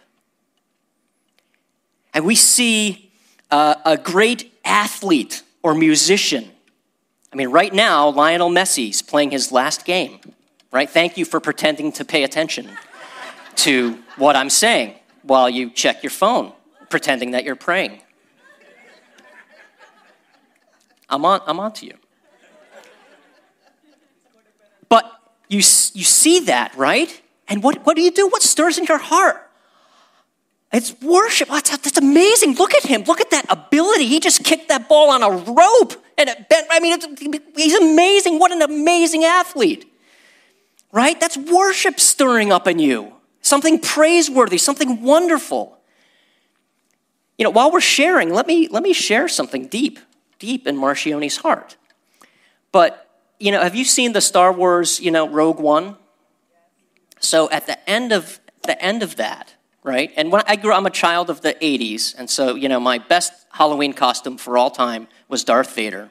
And 2.14 2.25
we 2.25 2.34
see 2.34 3.10
uh, 3.50 3.75
a 3.84 3.96
great 3.96 4.52
athlete 4.64 5.42
or 5.62 5.75
musician. 5.75 6.50
I 7.32 7.36
mean, 7.36 7.48
right 7.48 7.75
now, 7.75 8.08
Lionel 8.08 8.48
Messi's 8.48 9.02
playing 9.02 9.32
his 9.32 9.52
last 9.52 9.84
game, 9.84 10.20
right? 10.72 10.88
Thank 10.88 11.18
you 11.18 11.25
for 11.25 11.40
pretending 11.40 11.92
to 11.92 12.04
pay 12.04 12.22
attention 12.22 12.70
to 13.56 13.98
what 14.16 14.36
I'm 14.36 14.50
saying 14.50 14.94
while 15.22 15.50
you 15.50 15.68
check 15.70 16.02
your 16.02 16.10
phone, 16.10 16.52
pretending 16.88 17.32
that 17.32 17.44
you're 17.44 17.56
praying. 17.56 18.00
I'm 21.08 21.25
on, 21.25 21.40
I'm 21.46 21.60
on 21.60 21.72
to 21.75 21.86
you. 21.86 21.94
But 24.88 25.04
you, 25.48 25.58
you 25.58 25.62
see 25.62 26.40
that, 26.40 26.75
right? 26.76 27.22
And 27.48 27.62
what, 27.62 27.84
what 27.86 27.96
do 27.96 28.02
you 28.02 28.10
do? 28.10 28.28
What 28.28 28.42
stirs 28.42 28.78
in 28.78 28.84
your 28.84 28.98
heart? 28.98 29.42
It's 30.72 31.00
worship. 31.00 31.48
That's, 31.48 31.70
that's 31.70 31.98
amazing. 31.98 32.56
Look 32.56 32.75
at 32.75 32.84
him. 32.84 33.04
Look 33.04 33.20
at 33.20 33.30
that 33.30 33.46
ability. 33.48 34.06
He 34.06 34.20
just 34.20 34.44
kicked 34.44 34.68
that 34.68 34.88
ball 34.88 35.10
on 35.10 35.22
a 35.22 35.30
rope 35.30 35.94
and 36.18 36.28
it 36.28 36.48
bent. 36.48 36.66
I 36.70 36.80
mean, 36.80 36.98
he's 37.56 37.75
amazing. 37.75 38.38
What 38.38 38.52
an 38.52 38.62
amazing 38.62 39.25
athlete. 39.25 39.90
Right? 40.92 41.18
That's 41.20 41.36
worship 41.36 42.00
stirring 42.00 42.52
up 42.52 42.66
in 42.66 42.78
you. 42.78 43.12
Something 43.42 43.78
praiseworthy, 43.78 44.58
something 44.58 45.02
wonderful. 45.02 45.78
You 47.38 47.44
know, 47.44 47.50
while 47.50 47.70
we're 47.70 47.80
sharing, 47.80 48.30
let 48.32 48.46
me, 48.46 48.66
let 48.68 48.82
me 48.82 48.92
share 48.92 49.28
something 49.28 49.68
deep 49.68 50.00
deep 50.38 50.66
in 50.66 50.76
Marchione's 50.76 51.38
heart. 51.38 51.76
But, 52.73 53.09
you 53.38 53.52
know, 53.52 53.62
have 53.62 53.75
you 53.75 53.85
seen 53.85 54.12
the 54.12 54.21
Star 54.21 54.52
Wars, 54.52 55.00
you 55.00 55.11
know, 55.11 55.28
Rogue 55.28 55.61
One? 55.61 55.97
So 57.21 57.50
at 57.50 57.66
the 57.66 57.88
end 57.88 58.12
of 58.12 58.40
the 58.64 58.81
end 58.83 59.02
of 59.02 59.16
that, 59.16 59.55
right? 59.83 60.12
And 60.16 60.33
when 60.33 60.43
I 60.47 60.57
grew 60.57 60.73
I'm 60.73 60.87
a 60.87 60.90
child 60.90 61.31
of 61.31 61.40
the 61.40 61.55
80s, 61.55 62.14
and 62.19 62.28
so, 62.28 62.55
you 62.55 62.69
know, 62.69 62.81
my 62.81 62.99
best 62.99 63.33
Halloween 63.52 63.93
costume 63.93 64.37
for 64.37 64.59
all 64.59 64.71
time 64.71 65.09
was 65.28 65.45
Darth 65.45 65.75
Vader, 65.75 66.11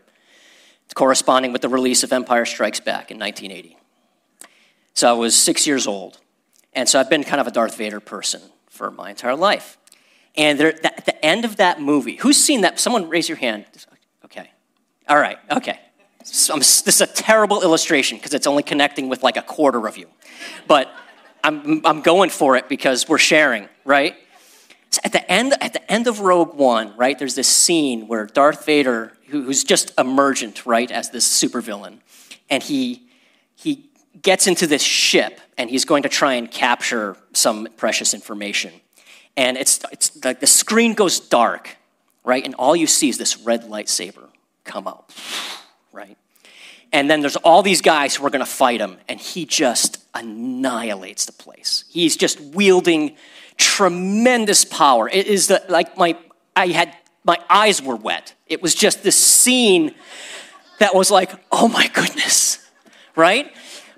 corresponding 0.96 1.52
with 1.52 1.62
the 1.62 1.70
release 1.70 2.04
of 2.04 2.14
Empire 2.14 2.46
Strikes 2.46 2.80
Back 2.80 3.12
in 3.12 3.20
1980. 3.20 3.78
So 4.94 5.10
I 5.10 5.14
was 5.14 5.36
6 5.36 5.68
years 5.68 5.86
old. 5.86 6.20
And 6.74 6.88
so 6.90 7.00
I've 7.00 7.10
been 7.10 7.24
kind 7.24 7.42
of 7.42 7.48
a 7.48 7.52
Darth 7.52 7.76
Vader 7.76 8.00
person 8.00 8.42
for 8.70 8.92
my 8.92 9.10
entire 9.10 9.36
life. 9.36 9.78
And 10.36 10.60
there, 10.60 10.74
at 10.86 11.06
the 11.06 11.26
end 11.26 11.46
of 11.46 11.58
that 11.58 11.82
movie, 11.82 12.18
who's 12.18 12.38
seen 12.38 12.62
that? 12.62 12.80
Someone 12.80 13.08
raise 13.08 13.30
your 13.30 13.38
hand. 13.38 13.66
All 15.08 15.18
right, 15.18 15.38
okay. 15.52 15.80
So 16.24 16.56
um, 16.56 16.60
this 16.60 16.88
is 16.88 17.02
a 17.02 17.08
terrible 17.08 17.62
illustration 17.62 18.18
because 18.18 18.34
it's 18.34 18.48
only 18.48 18.64
connecting 18.64 19.10
with 19.10 19.22
like 19.22 19.38
a 19.38 19.44
quarter 19.44 19.88
of 19.88 19.98
you. 19.98 20.10
But 20.68 20.90
I'm, 21.44 21.86
I'm 21.86 22.02
going 22.02 22.32
for 22.32 22.56
it 22.56 22.68
because 22.68 23.08
we're 23.08 23.20
sharing, 23.20 23.70
right? 23.84 24.16
So 24.90 25.02
at 25.04 25.12
the 25.12 25.32
end, 25.32 25.54
at 25.62 25.74
the 25.74 25.92
end 25.92 26.08
of 26.08 26.22
Rogue 26.22 26.56
One, 26.56 26.98
right, 26.98 27.18
there's 27.20 27.36
this 27.36 27.48
scene 27.48 28.08
where 28.08 28.26
Darth 28.26 28.66
Vader, 28.66 29.14
who's 29.28 29.64
just 29.64 29.92
emergent, 30.00 30.66
right, 30.66 30.90
as 30.90 31.12
this 31.12 31.28
supervillain, 31.28 32.00
and 32.50 32.64
he 32.64 33.04
he 33.56 33.90
gets 34.22 34.48
into 34.48 34.66
this 34.66 34.82
ship 34.82 35.40
and 35.58 35.70
he's 35.70 35.86
going 35.86 36.04
to 36.04 36.10
try 36.10 36.34
and 36.34 36.50
capture 36.50 37.16
some 37.34 37.68
precious 37.78 38.14
information. 38.16 38.74
And 39.38 39.58
it's 39.58 39.82
it's 39.92 40.24
like 40.24 40.40
the 40.40 40.48
screen 40.48 40.94
goes 40.94 41.20
dark, 41.20 41.78
right, 42.24 42.44
and 42.44 42.56
all 42.56 42.76
you 42.76 42.88
see 42.88 43.10
is 43.10 43.20
this 43.20 43.38
red 43.38 43.64
lightsaber 43.66 44.30
come 44.66 44.88
out, 44.88 45.14
right? 45.94 46.18
And 46.92 47.10
then 47.10 47.22
there's 47.22 47.36
all 47.38 47.62
these 47.62 47.82
guys 47.82 48.16
who 48.16 48.26
are 48.26 48.30
going 48.30 48.46
to 48.46 48.52
fight 48.52 48.82
him, 48.82 48.98
and 49.08 49.20
he 49.20 49.46
just 49.46 50.04
annihilates 50.14 51.26
the 51.26 51.32
place. 51.32 51.86
He's 51.90 52.16
just 52.18 52.40
wielding 52.40 53.16
tremendous 53.58 54.66
power. 54.66 55.08
It 55.10 55.28
is 55.28 55.48
the, 55.48 55.64
like 55.70 55.98
my, 55.98 56.18
I 56.56 56.68
had, 56.68 56.96
my 57.24 57.38
eyes 57.50 57.82
were 57.82 57.96
wet. 57.96 58.34
It 58.48 58.62
was 58.62 58.76
just 58.76 59.04
this 59.04 59.16
scene 59.16 59.94
that 60.80 60.94
was 60.94 61.10
like, 61.10 61.32
oh 61.52 61.68
my 61.68 61.88
goodness, 61.88 62.60
right? 63.16 63.52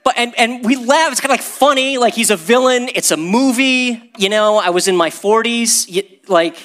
But, 0.03 0.17
and, 0.17 0.33
and 0.37 0.63
we 0.63 0.75
laugh, 0.75 1.11
it's 1.11 1.19
kind 1.19 1.31
of 1.31 1.37
like 1.37 1.45
funny, 1.45 1.97
like 1.97 2.13
he's 2.13 2.29
a 2.29 2.37
villain, 2.37 2.89
it's 2.95 3.11
a 3.11 3.17
movie, 3.17 4.11
you 4.17 4.29
know, 4.29 4.57
I 4.57 4.69
was 4.69 4.87
in 4.87 4.95
my 4.95 5.09
40s, 5.09 6.29
like, 6.29 6.57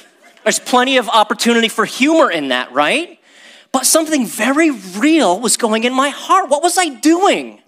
there's 0.44 0.58
plenty 0.58 0.96
of 0.96 1.08
opportunity 1.08 1.68
for 1.68 1.84
humor 1.84 2.30
in 2.30 2.48
that, 2.48 2.72
right? 2.72 3.18
But 3.72 3.86
something 3.86 4.26
very 4.26 4.70
real 4.70 5.40
was 5.40 5.56
going 5.56 5.84
in 5.84 5.94
my 5.94 6.10
heart. 6.10 6.50
What 6.50 6.62
was 6.62 6.76
I 6.76 6.90
doing? 6.90 7.60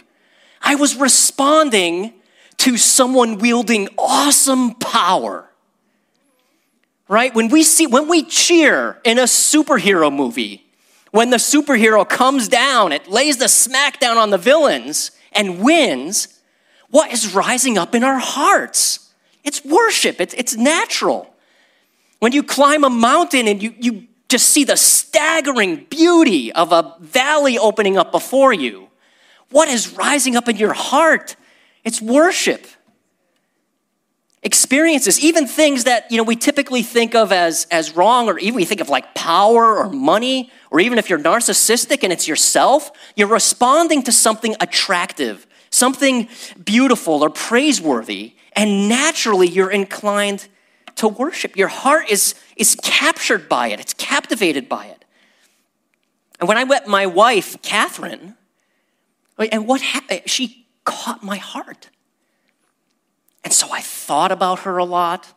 I 0.61 0.75
was 0.75 0.97
responding 0.97 2.13
to 2.59 2.77
someone 2.77 3.39
wielding 3.39 3.89
awesome 3.99 4.75
power. 4.75 5.49
Right? 7.09 7.35
When 7.35 7.49
we 7.49 7.63
see, 7.63 7.87
when 7.87 8.09
we 8.09 8.23
cheer 8.23 9.01
in 9.05 9.19
a 9.19 9.25
superhero 9.25 10.15
movie, 10.15 10.65
when 11.11 11.31
the 11.31 11.37
superhero 11.37 12.09
comes 12.09 12.49
down, 12.49 12.93
it 12.93 13.09
lays 13.09 13.37
the 13.37 13.45
smackdown 13.45 14.17
on 14.17 14.31
the 14.31 14.39
villains 14.39 15.11
and 15.33 15.63
wins, 15.63 16.41
what 16.91 17.13
is 17.13 17.35
rising 17.35 17.77
up 17.79 17.95
in 17.95 18.03
our 18.05 18.19
hearts? 18.19 19.13
It's 19.43 19.65
worship, 19.65 20.21
it's, 20.21 20.35
it's 20.35 20.57
natural. 20.57 21.35
When 22.21 22.33
you 22.33 22.43
climb 22.43 22.85
a 22.85 22.91
mountain 22.91 23.47
and 23.49 23.63
you, 23.63 23.75
you 23.79 24.07
just 24.29 24.49
see 24.49 24.65
the 24.65 24.77
staggering 24.77 25.87
beauty 25.91 26.53
of 26.53 26.73
a 26.73 26.97
valley 27.01 27.59
opening 27.59 27.97
up 27.97 28.11
before 28.11 28.53
you. 28.53 28.89
What 29.51 29.69
is 29.69 29.93
rising 29.95 30.37
up 30.37 30.49
in 30.49 30.57
your 30.57 30.73
heart? 30.73 31.37
It's 31.85 32.01
worship. 32.01 32.67
Experiences, 34.43 35.21
even 35.21 35.47
things 35.47 35.85
that 35.85 36.11
you 36.11 36.19
know 36.19 36.23
we 36.23 36.37
typically 36.37 36.83
think 36.83 37.15
of 37.15 37.33
as, 37.33 37.67
as 37.71 37.97
wrong, 37.97 38.29
or 38.29 38.39
even 38.39 38.57
we 38.57 38.65
think 38.65 38.81
of 38.81 38.91
like 38.91 39.15
power 39.15 39.79
or 39.79 39.89
money, 39.89 40.51
or 40.71 40.81
even 40.81 40.99
if 40.99 41.09
you're 41.09 41.19
narcissistic 41.19 42.03
and 42.03 42.13
it's 42.13 42.29
yourself, 42.29 42.93
you're 43.17 43.29
responding 43.29 44.03
to 44.03 44.13
something 44.13 44.55
attractive, 44.61 45.47
something 45.71 46.29
beautiful 46.63 47.23
or 47.23 47.31
praiseworthy, 47.31 48.35
and 48.53 48.89
naturally 48.89 49.49
you're 49.49 49.71
inclined 49.71 50.47
to 50.97 51.09
worship. 51.09 51.57
Your 51.57 51.69
heart 51.69 52.11
is, 52.11 52.35
is 52.57 52.77
captured 52.83 53.49
by 53.49 53.69
it, 53.69 53.81
it's 53.81 53.95
captivated 53.95 54.69
by 54.69 54.87
it. 54.87 55.05
And 56.41 56.49
when 56.49 56.59
I 56.59 56.65
met 56.65 56.87
my 56.87 57.07
wife, 57.07 57.61
Catherine, 57.63 58.37
and 59.39 59.67
what 59.67 59.81
happened? 59.81 60.21
Eh, 60.21 60.23
she 60.27 60.67
caught 60.85 61.23
my 61.23 61.37
heart. 61.37 61.91
And 63.43 63.53
so 63.53 63.69
I 63.73 63.81
thought 63.81 64.33
about 64.33 64.61
her 64.61 64.79
a 64.79 64.85
lot. 64.85 65.33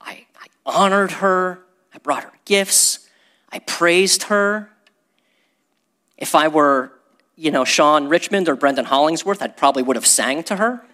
I, 0.00 0.26
I 0.40 0.46
honored 0.66 1.12
her. 1.12 1.60
I 1.94 1.98
brought 1.98 2.24
her 2.24 2.32
gifts. 2.44 3.08
I 3.52 3.60
praised 3.60 4.24
her. 4.24 4.70
If 6.16 6.34
I 6.34 6.48
were, 6.48 6.92
you 7.36 7.50
know, 7.50 7.64
Sean 7.64 8.08
Richmond 8.08 8.48
or 8.48 8.56
Brendan 8.56 8.86
Hollingsworth, 8.86 9.42
I 9.42 9.48
probably 9.48 9.82
would 9.82 9.96
have 9.96 10.06
sang 10.06 10.42
to 10.44 10.56
her. 10.56 10.84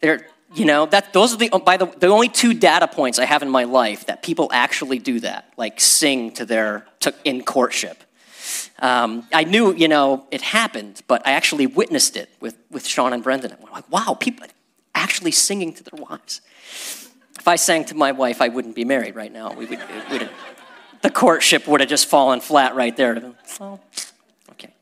There, 0.00 0.26
you 0.54 0.64
know, 0.64 0.86
that 0.86 1.12
those 1.12 1.32
are 1.34 1.36
the 1.36 1.48
by 1.64 1.76
the 1.76 1.86
the 1.86 2.08
only 2.08 2.28
two 2.28 2.54
data 2.54 2.86
points 2.86 3.18
I 3.18 3.24
have 3.24 3.42
in 3.42 3.50
my 3.50 3.64
life 3.64 4.06
that 4.06 4.22
people 4.22 4.50
actually 4.52 4.98
do 4.98 5.20
that, 5.20 5.52
like 5.56 5.80
sing 5.80 6.32
to 6.32 6.44
their 6.44 6.86
to, 7.00 7.14
in 7.24 7.42
courtship. 7.42 8.02
Um, 8.80 9.26
I 9.32 9.44
knew, 9.44 9.72
you 9.72 9.88
know, 9.88 10.26
it 10.30 10.42
happened, 10.42 11.02
but 11.06 11.26
I 11.26 11.32
actually 11.32 11.66
witnessed 11.66 12.16
it 12.16 12.28
with 12.40 12.56
with 12.70 12.86
Sean 12.86 13.12
and 13.12 13.22
Brendan. 13.22 13.52
I'm 13.52 13.72
like, 13.72 13.90
wow, 13.90 14.16
people 14.18 14.46
actually 14.94 15.32
singing 15.32 15.72
to 15.74 15.84
their 15.84 16.02
wives. 16.02 16.40
If 17.38 17.48
I 17.48 17.56
sang 17.56 17.84
to 17.86 17.94
my 17.94 18.12
wife, 18.12 18.40
I 18.40 18.48
wouldn't 18.48 18.74
be 18.74 18.84
married 18.84 19.16
right 19.16 19.32
now. 19.32 19.52
We 19.52 19.66
would, 19.66 19.80
would 20.10 20.30
the 21.00 21.10
courtship 21.10 21.66
would 21.66 21.80
have 21.80 21.88
just 21.88 22.06
fallen 22.06 22.40
flat 22.40 22.74
right 22.74 22.96
there. 22.96 23.34
Okay, 24.52 24.72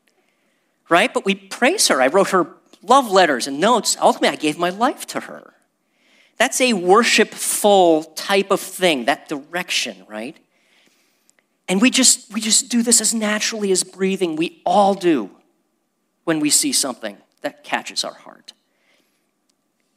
right? 0.89 1.13
But 1.13 1.25
we 1.25 1.35
praise 1.35 1.87
her. 1.87 2.01
I 2.01 2.07
wrote 2.07 2.29
her 2.29 2.47
love 2.83 3.09
letters 3.11 3.47
and 3.47 3.59
notes. 3.59 3.97
Ultimately, 3.99 4.29
I 4.29 4.35
gave 4.35 4.57
my 4.57 4.69
life 4.69 5.07
to 5.07 5.21
her. 5.21 5.53
That's 6.37 6.59
a 6.61 6.73
worshipful 6.73 8.03
type 8.03 8.51
of 8.51 8.59
thing, 8.59 9.05
that 9.05 9.29
direction, 9.29 10.05
right? 10.07 10.35
And 11.67 11.81
we 11.81 11.89
just 11.89 12.33
we 12.33 12.41
just 12.41 12.69
do 12.69 12.83
this 12.83 12.99
as 12.99 13.13
naturally 13.13 13.71
as 13.71 13.83
breathing. 13.83 14.35
We 14.35 14.61
all 14.65 14.93
do 14.93 15.29
when 16.23 16.39
we 16.39 16.49
see 16.49 16.71
something 16.73 17.17
that 17.41 17.63
catches 17.63 18.03
our 18.03 18.13
heart. 18.13 18.53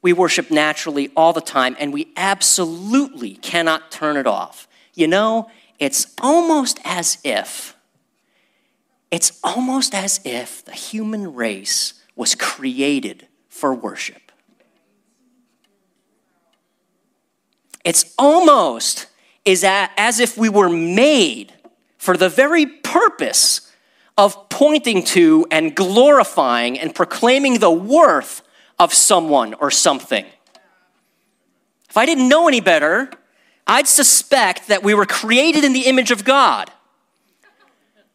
We 0.03 0.13
worship 0.13 0.51
naturally 0.51 1.11
all 1.17 1.33
the 1.33 1.41
time 1.41 1.77
and 1.79 1.93
we 1.93 2.13
absolutely 2.17 3.37
cannot 3.37 3.91
turn 3.91 4.17
it 4.17 4.27
off. 4.27 4.69
You 4.95 5.09
know, 5.09 5.51
it's 5.79 6.15
almost 6.21 6.79
as 6.85 7.19
if 7.25 7.75
it's 9.15 9.39
almost 9.45 9.95
as 9.95 10.21
if 10.25 10.65
the 10.65 10.73
human 10.73 11.35
race 11.35 11.95
was 12.17 12.35
created 12.35 13.29
for 13.49 13.73
worship. 13.73 14.24
It's 17.85 18.15
almost 18.19 19.07
is 19.45 19.63
as 19.65 20.21
if 20.21 20.39
we 20.39 20.49
were 20.49 20.71
made 20.71 21.53
for 21.99 22.17
the 22.17 22.29
very 22.29 22.67
purpose 22.67 23.71
of 24.17 24.49
pointing 24.49 25.03
to 25.05 25.47
and 25.51 25.75
glorifying 25.75 26.79
and 26.79 26.95
proclaiming 26.95 27.59
the 27.59 27.71
worth 27.71 28.43
of 28.79 28.95
someone 28.95 29.55
or 29.55 29.71
something. 29.71 30.25
If 31.91 31.97
I 31.97 32.07
didn't 32.07 32.29
know 32.29 32.49
any 32.49 32.61
better, 32.61 33.11
I'd 33.67 33.89
suspect 33.89 34.69
that 34.69 34.83
we 34.83 34.95
were 34.95 35.07
created 35.07 35.65
in 35.65 35.73
the 35.73 35.87
image 35.87 36.11
of 36.11 36.25
God, 36.25 36.71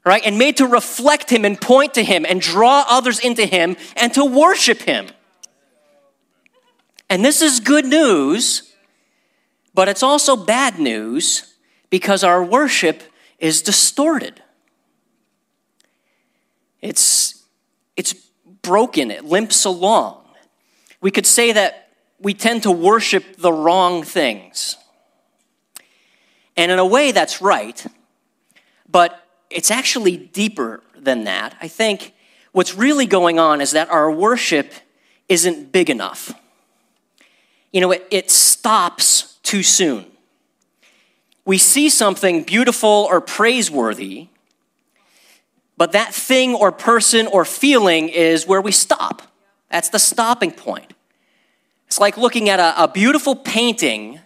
right? 0.05 0.21
And 0.25 0.37
made 0.37 0.57
to 0.57 0.67
reflect 0.67 1.29
Him 1.29 1.45
and 1.45 1.59
point 1.59 1.93
to 1.95 2.03
Him 2.03 2.25
and 2.27 2.41
draw 2.41 2.85
others 2.87 3.19
into 3.19 3.45
Him 3.45 3.77
and 3.95 4.13
to 4.13 4.25
worship 4.25 4.81
Him. 4.81 5.07
And 7.09 7.25
this 7.25 7.41
is 7.41 7.59
good 7.59 7.85
news, 7.85 8.68
but 9.79 9.87
it's 9.87 10.03
also 10.03 10.35
bad 10.35 10.77
news 10.77 11.55
because 11.89 12.21
our 12.21 12.43
worship 12.43 13.01
is 13.39 13.61
distorted. 13.61 14.43
It's, 16.81 17.45
it's 17.95 18.13
broken, 18.61 19.09
it 19.09 19.23
limps 19.23 19.63
along. 19.63 20.21
We 20.99 21.11
could 21.11 21.25
say 21.25 21.53
that 21.53 21.91
we 22.19 22.33
tend 22.33 22.63
to 22.63 22.71
worship 22.71 23.37
the 23.37 23.53
wrong 23.53 24.03
things. 24.03 24.75
And 26.57 26.73
in 26.73 26.77
a 26.77 26.85
way, 26.85 27.13
that's 27.13 27.41
right, 27.41 27.81
but 28.91 29.25
it's 29.49 29.71
actually 29.71 30.17
deeper 30.17 30.83
than 30.93 31.23
that. 31.23 31.55
I 31.61 31.69
think 31.69 32.13
what's 32.51 32.75
really 32.75 33.05
going 33.05 33.39
on 33.39 33.61
is 33.61 33.71
that 33.71 33.89
our 33.89 34.11
worship 34.11 34.73
isn't 35.29 35.71
big 35.71 35.89
enough. 35.89 36.33
You 37.71 37.79
know, 37.79 37.91
it, 37.91 38.05
it 38.11 38.29
stops 38.29 39.38
too 39.49 39.63
soon. 39.63 40.05
We 41.43 41.57
see 41.57 41.89
something 41.89 42.43
beautiful 42.43 43.07
or 43.09 43.19
praiseworthy, 43.19 44.27
but 45.75 45.93
that 45.93 46.13
thing 46.13 46.53
or 46.53 46.71
person 46.71 47.25
or 47.25 47.45
feeling 47.45 48.09
is 48.09 48.45
where 48.45 48.61
we 48.61 48.71
stop. 48.71 49.23
That's 49.71 49.89
the 49.89 49.97
stopping 49.97 50.51
point. 50.51 50.93
It's 51.87 51.99
like 51.99 52.15
looking 52.15 52.47
at 52.47 52.59
a, 52.59 52.83
a 52.83 52.87
beautiful 52.87 53.35
painting 53.35 54.19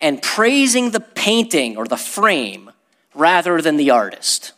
and 0.00 0.22
praising 0.22 0.92
the 0.92 1.00
painting 1.00 1.76
or 1.76 1.88
the 1.88 1.96
frame 1.96 2.70
rather 3.12 3.60
than 3.60 3.76
the 3.76 3.90
artist. 3.90 4.52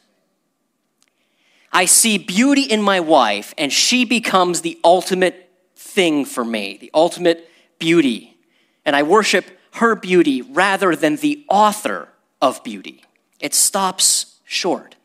I 1.73 1.87
see 1.87 2.19
beauty 2.19 2.65
in 2.65 2.83
my 2.83 3.01
wife, 3.01 3.55
and 3.57 3.73
she 3.73 4.05
becomes 4.05 4.61
the 4.61 4.79
ultimate 4.85 5.51
thing 5.75 6.27
for 6.27 6.45
me, 6.45 6.77
the 6.79 6.91
ultimate 6.93 7.49
beauty. 7.79 8.37
And 8.85 8.95
I 8.95 9.03
worship 9.03 9.56
her 9.77 9.95
beauty 9.95 10.43
rather 10.43 10.95
than 10.95 11.17
the 11.17 11.45
author 11.49 12.09
of 12.41 12.63
beauty. 12.63 13.05
It 13.41 13.55
stops 13.55 14.39
short. 14.45 14.97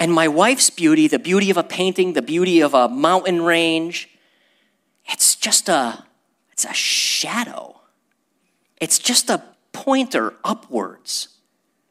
And 0.00 0.12
my 0.12 0.28
wife's 0.28 0.70
beauty, 0.70 1.08
the 1.08 1.18
beauty 1.18 1.50
of 1.50 1.56
a 1.56 1.64
painting, 1.64 2.12
the 2.12 2.22
beauty 2.22 2.60
of 2.60 2.74
a 2.74 2.88
mountain 2.88 3.42
range, 3.42 4.08
it's 5.06 5.34
just 5.34 5.68
a 5.68 6.04
it's 6.52 6.64
a 6.64 6.74
shadow. 6.74 7.80
It's 8.80 8.98
just 8.98 9.30
a 9.30 9.42
pointer 9.72 10.34
upwards 10.44 11.28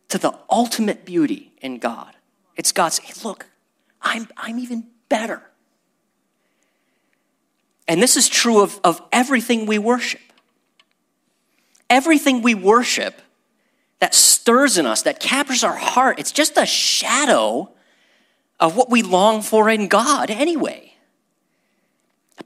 to 0.09 0.17
the 0.17 0.37
ultimate 0.49 1.05
beauty 1.05 1.53
in 1.61 1.79
God. 1.79 2.13
It's 2.57 2.71
God's, 2.73 2.97
hey, 2.99 3.13
look, 3.23 3.45
I'm, 4.01 4.27
I'm 4.35 4.59
even 4.59 4.87
better. 5.07 5.41
And 7.87 8.01
this 8.01 8.17
is 8.17 8.27
true 8.27 8.61
of, 8.61 8.79
of 8.83 9.01
everything 9.11 9.65
we 9.65 9.77
worship. 9.77 10.26
Everything 11.89 12.41
we 12.41 12.55
worship 12.55 13.21
that 13.99 14.13
stirs 14.13 14.77
in 14.77 14.85
us, 14.85 15.01
that 15.03 15.19
captures 15.19 15.63
our 15.63 15.75
heart, 15.75 16.19
it's 16.19 16.31
just 16.31 16.57
a 16.57 16.65
shadow 16.65 17.71
of 18.59 18.75
what 18.75 18.89
we 18.89 19.01
long 19.01 19.41
for 19.41 19.69
in 19.69 19.87
God 19.87 20.29
anyway. 20.29 20.93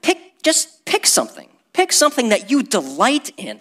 Pick, 0.02 0.42
just 0.44 0.86
pick 0.86 1.06
something. 1.06 1.50
Pick 1.74 1.92
something 1.92 2.30
that 2.30 2.52
you 2.52 2.64
delight 2.64 3.32
in, 3.38 3.60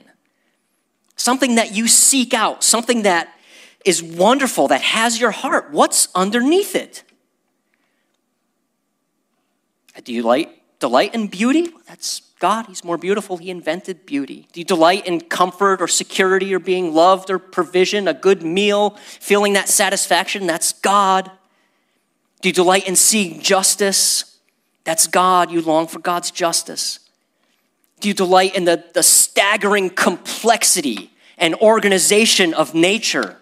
something 1.17 1.55
that 1.57 1.75
you 1.75 1.87
seek 1.87 2.35
out, 2.35 2.65
something 2.65 3.03
that 3.03 3.37
is 3.85 4.03
wonderful, 4.03 4.69
that 4.69 4.83
has 4.83 5.21
your 5.21 5.31
heart. 5.31 5.71
What's 5.71 6.09
underneath 6.15 6.75
it? 6.75 7.05
Do 10.03 10.13
you 10.13 10.23
delight, 10.23 10.51
delight 10.81 11.15
in 11.15 11.29
beauty? 11.29 11.71
That's 11.87 12.23
God. 12.41 12.67
He's 12.67 12.83
more 12.83 12.99
beautiful. 12.99 13.37
He 13.37 13.51
invented 13.51 14.07
beauty. 14.07 14.49
Do 14.53 14.61
you 14.61 14.65
delight 14.65 15.07
in 15.07 15.21
comfort 15.21 15.81
or 15.81 15.87
security 15.87 16.53
or 16.55 16.59
being 16.59 16.95
loved 16.95 17.31
or 17.31 17.39
provision, 17.39 18.09
a 18.09 18.15
good 18.15 18.43
meal, 18.43 18.97
feeling 19.21 19.53
that 19.53 19.69
satisfaction? 19.69 20.47
That's 20.47 20.73
God. 20.73 21.31
Do 22.41 22.49
you 22.49 22.53
delight 22.55 22.89
in 22.89 22.97
seeing 22.97 23.41
justice? 23.41 24.39
That's 24.85 25.07
God. 25.07 25.51
You 25.51 25.61
long 25.61 25.87
for 25.87 25.99
God's 25.99 26.31
justice. 26.31 26.99
Do 28.01 28.09
you 28.09 28.15
delight 28.15 28.57
in 28.57 28.65
the, 28.65 28.83
the 28.95 29.03
staggering 29.03 29.91
complexity 29.91 31.13
and 31.37 31.55
organization 31.57 32.55
of 32.55 32.75
nature? 32.75 33.37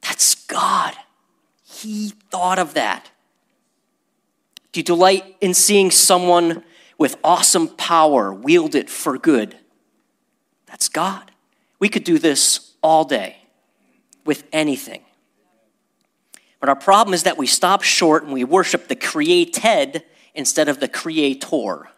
That's 0.00 0.46
God. 0.46 0.94
He 1.62 2.14
thought 2.30 2.58
of 2.58 2.72
that. 2.72 3.10
Do 4.72 4.80
you 4.80 4.84
delight 4.84 5.36
in 5.42 5.52
seeing 5.52 5.90
someone 5.90 6.64
with 7.00 7.16
awesome 7.24 7.66
power 7.66 8.30
wield 8.30 8.74
it 8.74 8.90
for 8.90 9.16
good? 9.16 9.56
That's 10.66 10.90
God. 10.90 11.30
We 11.78 11.88
could 11.88 12.04
do 12.04 12.18
this 12.18 12.74
all 12.82 13.04
day 13.04 13.38
with 14.26 14.44
anything. 14.52 15.00
But 16.60 16.68
our 16.68 16.76
problem 16.76 17.14
is 17.14 17.22
that 17.22 17.38
we 17.38 17.46
stop 17.46 17.82
short 17.82 18.24
and 18.24 18.34
we 18.34 18.44
worship 18.44 18.88
the 18.88 18.94
created 18.94 20.04
instead 20.34 20.68
of 20.68 20.78
the 20.78 20.88
creator. 20.88 21.88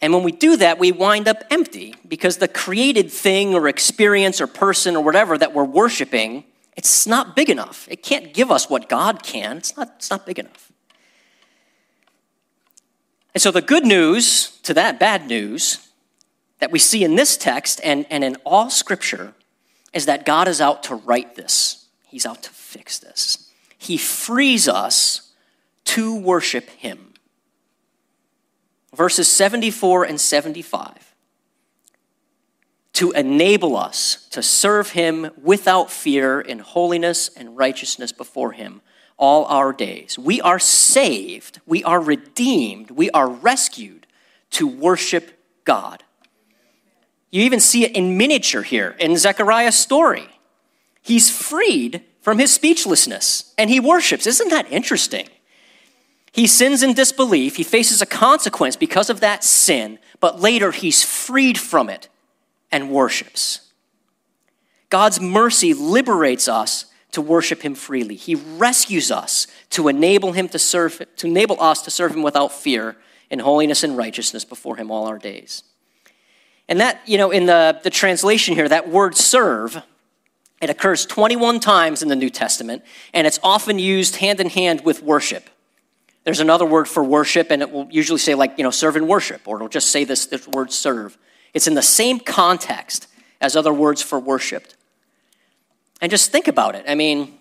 And 0.00 0.12
when 0.12 0.24
we 0.24 0.32
do 0.32 0.56
that, 0.56 0.80
we 0.80 0.90
wind 0.90 1.28
up 1.28 1.44
empty 1.48 1.94
because 2.08 2.38
the 2.38 2.48
created 2.48 3.12
thing 3.12 3.54
or 3.54 3.68
experience 3.68 4.40
or 4.40 4.48
person 4.48 4.96
or 4.96 5.04
whatever 5.04 5.38
that 5.38 5.54
we're 5.54 5.62
worshiping, 5.62 6.42
it's 6.76 7.06
not 7.06 7.36
big 7.36 7.48
enough. 7.48 7.86
It 7.88 8.02
can't 8.02 8.34
give 8.34 8.50
us 8.50 8.68
what 8.68 8.88
God 8.88 9.22
can. 9.22 9.58
It's 9.58 9.76
not, 9.76 9.92
it's 9.98 10.10
not 10.10 10.26
big 10.26 10.40
enough. 10.40 10.71
And 13.34 13.40
so 13.40 13.50
the 13.50 13.62
good 13.62 13.84
news 13.84 14.58
to 14.62 14.74
that 14.74 14.98
bad 14.98 15.26
news 15.26 15.88
that 16.58 16.70
we 16.70 16.78
see 16.78 17.02
in 17.02 17.16
this 17.16 17.36
text 17.36 17.80
and, 17.82 18.06
and 18.10 18.22
in 18.22 18.36
all 18.44 18.70
scripture 18.70 19.34
is 19.92 20.06
that 20.06 20.24
God 20.24 20.48
is 20.48 20.60
out 20.60 20.82
to 20.84 20.94
right 20.94 21.34
this. 21.34 21.86
He's 22.06 22.26
out 22.26 22.42
to 22.44 22.50
fix 22.50 22.98
this. 22.98 23.50
He 23.78 23.96
frees 23.96 24.68
us 24.68 25.32
to 25.84 26.14
worship 26.14 26.68
Him 26.70 27.12
verses 28.94 29.28
74 29.28 30.04
and 30.04 30.20
75 30.20 31.14
to 32.94 33.10
enable 33.12 33.76
us 33.76 34.28
to 34.28 34.42
serve 34.42 34.90
him 34.90 35.30
without 35.40 35.90
fear 35.90 36.40
in 36.40 36.58
holiness 36.58 37.30
and 37.36 37.56
righteousness 37.56 38.12
before 38.12 38.52
him 38.52 38.82
all 39.16 39.44
our 39.46 39.72
days. 39.72 40.18
We 40.18 40.40
are 40.40 40.58
saved, 40.58 41.60
we 41.66 41.84
are 41.84 42.00
redeemed, 42.00 42.90
we 42.90 43.10
are 43.10 43.28
rescued 43.28 44.06
to 44.50 44.66
worship 44.66 45.38
God. 45.64 46.02
You 47.30 47.42
even 47.42 47.60
see 47.60 47.84
it 47.84 47.96
in 47.96 48.16
miniature 48.16 48.62
here 48.62 48.94
in 48.98 49.16
Zechariah's 49.16 49.78
story. 49.78 50.28
He's 51.00 51.30
freed 51.30 52.04
from 52.20 52.38
his 52.38 52.52
speechlessness 52.52 53.54
and 53.56 53.70
he 53.70 53.80
worships. 53.80 54.26
Isn't 54.26 54.50
that 54.50 54.70
interesting? 54.70 55.28
He 56.32 56.46
sins 56.46 56.82
in 56.82 56.94
disbelief. 56.94 57.56
He 57.56 57.62
faces 57.62 58.00
a 58.00 58.06
consequence 58.06 58.76
because 58.76 59.10
of 59.10 59.20
that 59.20 59.44
sin, 59.44 59.98
but 60.20 60.40
later 60.40 60.70
he's 60.70 61.02
freed 61.02 61.58
from 61.58 61.88
it 61.88 62.08
and 62.70 62.90
worships. 62.90 63.72
God's 64.88 65.20
mercy 65.20 65.74
liberates 65.74 66.48
us 66.48 66.86
to 67.12 67.22
worship 67.22 67.62
him 67.62 67.74
freely. 67.74 68.16
He 68.16 68.34
rescues 68.34 69.10
us 69.10 69.46
to 69.70 69.88
enable 69.88 70.32
him 70.32 70.48
to 70.48 70.58
serve 70.58 71.02
to 71.16 71.26
enable 71.26 71.60
us 71.60 71.82
to 71.82 71.90
serve 71.90 72.14
him 72.14 72.22
without 72.22 72.52
fear 72.52 72.96
in 73.30 73.38
holiness 73.38 73.82
and 73.82 73.96
righteousness 73.96 74.44
before 74.44 74.76
him 74.76 74.90
all 74.90 75.06
our 75.06 75.18
days. 75.18 75.62
And 76.68 76.80
that, 76.80 77.00
you 77.06 77.18
know, 77.18 77.30
in 77.30 77.46
the, 77.46 77.80
the 77.82 77.90
translation 77.90 78.54
here, 78.54 78.68
that 78.68 78.88
word 78.88 79.16
serve, 79.16 79.82
it 80.60 80.70
occurs 80.70 81.04
21 81.06 81.60
times 81.60 82.02
in 82.02 82.08
the 82.08 82.16
New 82.16 82.30
Testament, 82.30 82.82
and 83.12 83.26
it's 83.26 83.40
often 83.42 83.78
used 83.78 84.16
hand 84.16 84.40
in 84.40 84.48
hand 84.48 84.82
with 84.84 85.02
worship. 85.02 85.50
There's 86.24 86.40
another 86.40 86.64
word 86.64 86.86
for 86.86 87.02
worship, 87.02 87.50
and 87.50 87.62
it 87.62 87.70
will 87.70 87.88
usually 87.90 88.18
say, 88.18 88.34
like, 88.34 88.58
you 88.58 88.64
know, 88.64 88.70
serve 88.70 88.96
and 88.96 89.08
worship, 89.08 89.46
or 89.46 89.56
it'll 89.56 89.68
just 89.68 89.90
say 89.90 90.04
this, 90.04 90.26
this 90.26 90.46
word 90.46 90.72
serve. 90.72 91.18
It's 91.52 91.66
in 91.66 91.74
the 91.74 91.82
same 91.82 92.20
context 92.20 93.08
as 93.40 93.56
other 93.56 93.72
words 93.72 94.00
for 94.02 94.20
worshiped. 94.20 94.76
And 96.02 96.10
just 96.10 96.30
think 96.30 96.48
about 96.48 96.74
it. 96.74 96.84
I 96.86 96.94
mean, 96.94 97.38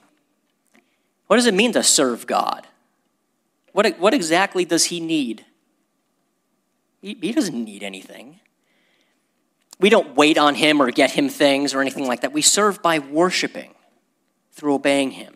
what 1.27 1.35
does 1.35 1.47
it 1.47 1.53
mean 1.53 1.73
to 1.73 1.83
serve 1.83 2.25
God? 2.25 2.65
What, 3.73 3.99
what 3.99 4.13
exactly 4.13 4.63
does 4.63 4.85
he 4.85 5.01
need? 5.01 5.45
He, 7.01 7.17
he 7.19 7.33
doesn't 7.33 7.65
need 7.65 7.83
anything. 7.83 8.39
We 9.79 9.89
don't 9.89 10.15
wait 10.15 10.37
on 10.37 10.55
him 10.55 10.81
or 10.81 10.89
get 10.91 11.11
him 11.11 11.27
things 11.27 11.73
or 11.73 11.81
anything 11.81 12.07
like 12.07 12.21
that. 12.21 12.31
We 12.31 12.41
serve 12.41 12.81
by 12.81 12.99
worshiping. 12.99 13.73
through 14.51 14.75
obeying 14.75 15.11
Him. 15.11 15.33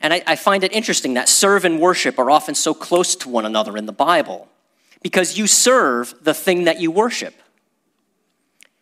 And 0.00 0.12
I, 0.12 0.22
I, 0.26 0.36
find 0.36 0.62
it 0.62 0.72
interesting 0.72 1.14
that 1.14 1.28
serve 1.28 1.64
and 1.64 1.80
worship 1.80 2.18
are 2.18 2.30
often 2.30 2.54
so 2.54 2.72
close 2.72 3.16
to 3.16 3.28
one 3.28 3.44
another 3.44 3.76
in 3.76 3.86
the 3.86 3.92
Bible 3.92 4.48
because 5.02 5.36
you 5.36 5.48
serve 5.48 6.14
the 6.22 6.34
thing 6.34 6.64
that 6.64 6.80
you 6.80 6.90
worship. 6.90 7.34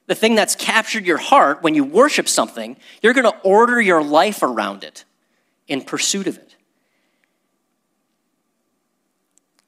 The 0.07 0.15
thing 0.15 0.35
that's 0.35 0.55
captured 0.55 1.05
your 1.05 1.19
heart 1.19 1.63
when 1.63 1.75
you 1.75 1.85
worship 1.85 2.29
something, 2.29 2.77
you're 3.03 3.15
going 3.15 3.31
to 3.31 3.39
order 3.41 3.81
your 3.81 4.03
life 4.03 4.43
around 4.43 4.85
it 4.85 5.05
in 5.67 5.83
pursuit 5.83 6.27
of 6.27 6.37
it. 6.37 6.57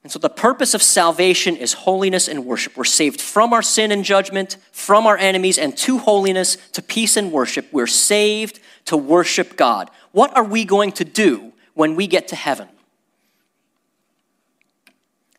And 0.05 0.13
so 0.13 0.19
the 0.19 0.31
purpose 0.31 0.75
of 0.75 0.83
salvation 0.83 1.57
is 1.57 1.73
holiness 1.73 2.29
and 2.29 2.47
worship. 2.47 2.77
We're 2.77 2.85
saved 2.85 3.21
from 3.21 3.53
our 3.53 3.63
sin 3.63 3.93
and 3.93 4.05
judgment, 4.05 4.57
from 4.71 5.07
our 5.07 5.19
enemies, 5.19 5.59
and 5.59 5.77
to 5.79 5.99
holiness, 5.99 6.57
to 6.73 6.81
peace 6.81 7.17
and 7.17 7.33
worship. 7.33 7.67
We're 7.73 7.89
saved 7.89 8.61
to 8.87 8.97
worship 8.97 9.57
God. 9.57 9.91
What 10.13 10.35
are 10.37 10.45
we 10.45 10.65
going 10.65 10.93
to 10.93 11.05
do 11.05 11.53
when 11.75 11.95
we 11.95 12.07
get 12.07 12.29
to 12.29 12.37
heaven? 12.37 12.69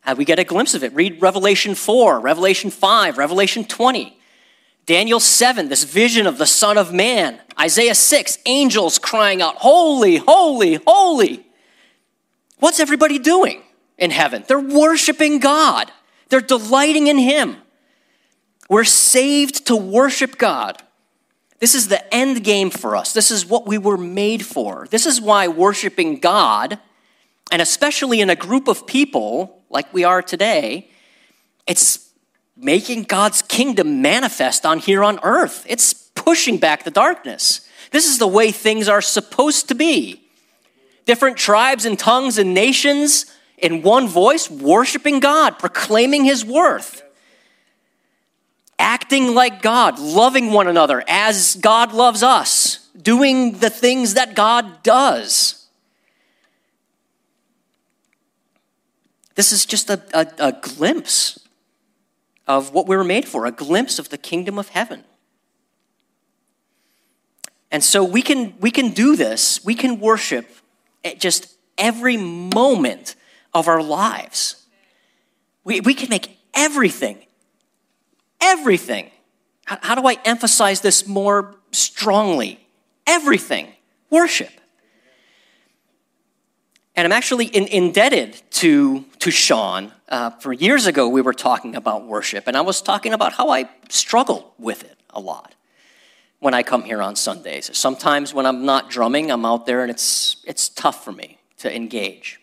How 0.02 0.14
we 0.14 0.26
get 0.26 0.40
a 0.40 0.44
glimpse 0.44 0.74
of 0.74 0.84
it? 0.84 0.94
Read 0.94 1.22
Revelation 1.22 1.74
4, 1.74 2.20
Revelation 2.20 2.70
5, 2.70 3.18
Revelation 3.18 3.64
20. 3.64 4.18
Daniel 4.89 5.19
7, 5.19 5.69
this 5.69 5.84
vision 5.84 6.28
of 6.28 6.38
the 6.38 6.45
Son 6.45 6.78
of 6.78 6.91
Man. 6.91 7.39
Isaiah 7.60 7.95
6, 7.95 8.39
angels 8.45 8.99
crying 8.99 9.41
out, 9.41 9.56
Holy, 9.58 10.17
holy, 10.17 10.80
holy. 10.86 11.45
What's 12.58 12.82
everybody 12.82 13.19
doing? 13.19 13.62
in 13.99 14.12
heaven. 14.12 14.43
They're 14.47 14.60
worshiping 14.60 15.39
God, 15.39 15.91
they're 16.30 16.41
delighting 16.41 17.08
in 17.08 17.17
Him. 17.17 17.58
We're 18.69 18.84
saved 18.84 19.67
to 19.67 19.75
worship 19.75 20.38
God. 20.38 20.82
This 21.58 21.75
is 21.75 21.88
the 21.88 22.13
end 22.13 22.43
game 22.43 22.69
for 22.69 22.95
us. 22.95 23.13
This 23.13 23.32
is 23.32 23.45
what 23.45 23.67
we 23.67 23.78
were 23.78 23.97
made 23.97 24.45
for. 24.45 24.88
This 24.91 25.06
is 25.06 25.19
why 25.19 25.47
worshiping 25.47 26.19
God, 26.19 26.80
and 27.52 27.62
especially 27.62 28.21
in 28.21 28.30
a 28.30 28.36
group 28.36 28.67
of 28.67 28.88
people 28.88 29.63
like 29.69 29.91
we 29.91 30.04
are 30.04 30.21
today, 30.21 30.89
it's 31.67 32.09
making 32.60 33.04
God's 33.04 33.41
kingdom 33.41 34.02
manifest 34.02 34.65
on 34.65 34.80
here 34.80 35.04
on 35.04 35.19
earth. 35.24 35.65
It's 35.67 35.93
pushing 35.93 36.58
back 36.58 36.84
the 36.84 36.91
darkness. 36.91 37.62
This 37.91 38.06
is 38.06 38.19
the 38.19 38.28
way 38.28 38.52
things 38.52 38.88
are 38.88 39.02
supposed 39.02 39.69
to 39.69 39.76
be. 39.76 40.22
Different 41.06 41.38
tribes 41.38 41.86
and 41.86 41.98
tongues 41.98 42.38
and 42.38 42.54
nations 42.54 43.26
in 43.58 43.82
one 43.82 44.08
voice, 44.08 44.50
worshiping 44.50 45.19
God, 45.19 45.58
proclaiming 45.58 46.26
his 46.26 46.45
worth, 46.45 47.02
acting 48.78 49.34
like 49.34 49.62
God, 49.62 49.98
loving 49.98 50.52
one 50.52 50.67
another 50.67 51.04
as 51.08 51.56
God 51.56 51.93
loves 51.93 52.24
us, 52.24 52.89
doing 53.02 53.54
the 53.54 53.69
things 53.69 54.13
that 54.13 54.36
God 54.36 54.84
does. 54.84 55.67
This 59.36 59.52
is 59.52 59.65
just 59.65 59.89
a, 59.89 60.02
a, 60.13 60.50
a 60.50 60.52
glimpse 60.52 61.38
of 62.50 62.74
what 62.74 62.88
we 62.88 62.98
were 62.98 63.04
made 63.04 63.28
for, 63.28 63.46
a 63.46 63.52
glimpse 63.52 64.00
of 64.00 64.10
the 64.10 64.18
kingdom 64.18 64.58
of 64.58 64.70
heaven. 64.70 65.04
And 67.72 67.84
so 67.84 68.04
we 68.04 68.24
can, 68.24 68.56
we 68.60 68.72
can 68.72 68.90
do 68.90 69.16
this, 69.16 69.64
we 69.64 69.76
can 69.76 70.00
worship 70.00 70.50
at 71.06 71.20
just 71.20 71.56
every 71.78 72.18
moment 72.18 73.16
of 73.54 73.68
our 73.68 73.84
lives. 73.84 74.66
We, 75.64 75.80
we 75.82 75.94
can 75.94 76.10
make 76.10 76.40
everything, 76.56 77.20
everything. 78.42 79.12
How, 79.66 79.78
how 79.82 79.96
do 79.96 80.08
I 80.08 80.18
emphasize 80.26 80.82
this 80.82 81.08
more 81.08 81.56
strongly? 81.72 82.60
Everything, 83.06 83.68
worship. 84.10 84.50
And 87.00 87.06
I'm 87.06 87.18
actually 87.18 87.46
in, 87.46 87.66
indebted 87.68 88.42
to, 88.52 89.06
to 89.20 89.32
Sean. 89.32 89.94
Uh, 90.10 90.32
for 90.32 90.52
years 90.52 90.86
ago, 90.86 91.08
we 91.08 91.22
were 91.22 91.32
talking 91.32 91.78
about 91.78 92.06
worship, 92.06 92.46
and 92.46 92.58
I 92.58 92.62
was 92.62 92.82
talking 92.82 93.14
about 93.14 93.32
how 93.32 93.52
I 93.52 93.70
struggle 93.88 94.54
with 94.58 94.84
it 94.84 94.98
a 95.12 95.22
lot 95.22 95.56
when 96.40 96.54
I 96.54 96.62
come 96.62 96.84
here 96.84 97.02
on 97.02 97.16
Sundays. 97.16 97.70
Sometimes 97.78 98.34
when 98.34 98.46
I'm 98.46 98.66
not 98.66 98.90
drumming, 98.90 99.32
I'm 99.32 99.46
out 99.46 99.66
there 99.66 99.82
and 99.82 99.90
it's, 99.90 100.44
it's 100.46 100.68
tough 100.68 101.06
for 101.06 101.14
me 101.14 101.38
to 101.60 101.74
engage. 101.74 102.42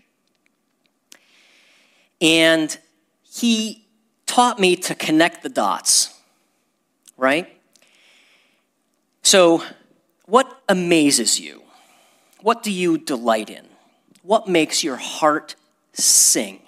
And 2.23 2.79
he 3.25 3.85
taught 4.25 4.59
me 4.59 4.75
to 4.77 4.95
connect 4.95 5.43
the 5.43 5.51
dots, 5.51 6.19
right? 7.19 7.47
So, 9.21 9.63
what 10.25 10.63
amazes 10.67 11.39
you? 11.39 11.63
What 12.41 12.63
do 12.63 12.73
you 12.73 12.97
delight 12.97 13.51
in? 13.51 13.67
What 14.27 14.49
makes 14.49 14.83
your 14.83 14.97
heart 14.97 15.55
sing? 15.93 16.61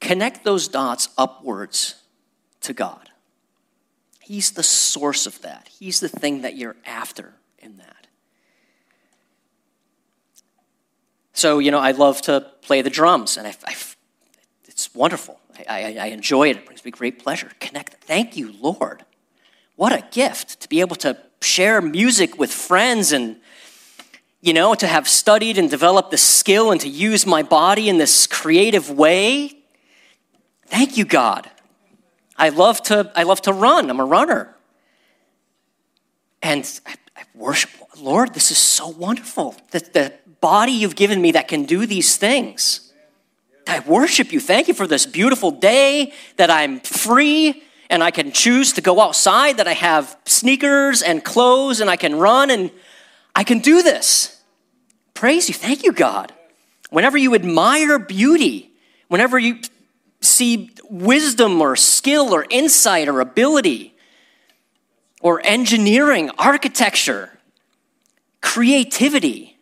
Connect 0.00 0.42
those 0.42 0.66
dots 0.66 1.08
upwards 1.16 1.94
to 2.62 2.72
God. 2.72 3.10
He's 4.20 4.50
the 4.50 4.64
source 4.64 5.26
of 5.26 5.40
that, 5.42 5.68
He's 5.78 6.00
the 6.00 6.08
thing 6.08 6.42
that 6.42 6.56
you're 6.56 6.74
after 6.84 7.34
in 7.60 7.76
that. 7.76 8.08
So, 11.32 11.60
you 11.60 11.70
know, 11.70 11.78
I 11.78 11.92
love 11.92 12.22
to 12.22 12.40
play 12.62 12.82
the 12.82 12.90
drums, 12.90 13.36
and 13.36 13.46
I, 13.46 13.54
I, 13.64 13.74
it's 14.64 14.92
wonderful. 14.94 15.38
I, 15.68 15.96
I, 16.00 16.06
enjoy 16.06 16.50
it. 16.50 16.56
It 16.56 16.66
brings 16.66 16.84
me 16.84 16.90
great 16.90 17.20
pleasure. 17.20 17.50
Connect. 17.60 18.02
Thank 18.04 18.36
you, 18.36 18.52
Lord. 18.60 19.04
What 19.76 19.92
a 19.92 20.04
gift 20.10 20.60
to 20.62 20.68
be 20.68 20.80
able 20.80 20.96
to 20.96 21.16
share 21.40 21.80
music 21.80 22.38
with 22.38 22.52
friends 22.52 23.12
and, 23.12 23.36
you 24.44 24.52
know, 24.52 24.74
to 24.74 24.86
have 24.86 25.08
studied 25.08 25.56
and 25.56 25.70
developed 25.70 26.10
the 26.10 26.18
skill 26.18 26.70
and 26.70 26.78
to 26.78 26.88
use 26.88 27.24
my 27.24 27.42
body 27.42 27.88
in 27.88 27.96
this 27.96 28.26
creative 28.26 28.90
way. 28.90 29.56
Thank 30.66 30.98
you, 30.98 31.06
God. 31.06 31.50
I 32.36 32.50
love 32.50 32.82
to, 32.82 33.10
I 33.16 33.22
love 33.22 33.40
to 33.42 33.54
run. 33.54 33.88
I'm 33.88 34.00
a 34.00 34.04
runner. 34.04 34.54
And 36.42 36.62
I, 36.84 36.94
I 37.16 37.22
worship, 37.34 37.70
Lord, 37.98 38.34
this 38.34 38.50
is 38.50 38.58
so 38.58 38.88
wonderful. 38.88 39.56
The, 39.70 39.78
the 39.78 40.12
body 40.42 40.72
you've 40.72 40.94
given 40.94 41.22
me 41.22 41.32
that 41.32 41.48
can 41.48 41.64
do 41.64 41.86
these 41.86 42.18
things. 42.18 42.92
I 43.66 43.80
worship 43.80 44.30
you. 44.30 44.40
Thank 44.40 44.68
you 44.68 44.74
for 44.74 44.86
this 44.86 45.06
beautiful 45.06 45.52
day 45.52 46.12
that 46.36 46.50
I'm 46.50 46.80
free 46.80 47.62
and 47.88 48.04
I 48.04 48.10
can 48.10 48.30
choose 48.30 48.74
to 48.74 48.82
go 48.82 49.00
outside, 49.00 49.56
that 49.56 49.68
I 49.68 49.72
have 49.72 50.18
sneakers 50.26 51.00
and 51.00 51.24
clothes 51.24 51.80
and 51.80 51.88
I 51.88 51.96
can 51.96 52.16
run 52.16 52.50
and 52.50 52.70
I 53.34 53.42
can 53.42 53.60
do 53.60 53.82
this. 53.82 54.33
Praise 55.14 55.48
you. 55.48 55.54
Thank 55.54 55.84
you, 55.84 55.92
God. 55.92 56.32
Whenever 56.90 57.16
you 57.16 57.34
admire 57.34 57.98
beauty, 57.98 58.70
whenever 59.08 59.38
you 59.38 59.60
see 60.20 60.70
wisdom 60.90 61.60
or 61.60 61.76
skill 61.76 62.34
or 62.34 62.46
insight 62.50 63.08
or 63.08 63.20
ability 63.20 63.94
or 65.20 65.40
engineering, 65.44 66.30
architecture, 66.38 67.30
creativity, 68.42 69.56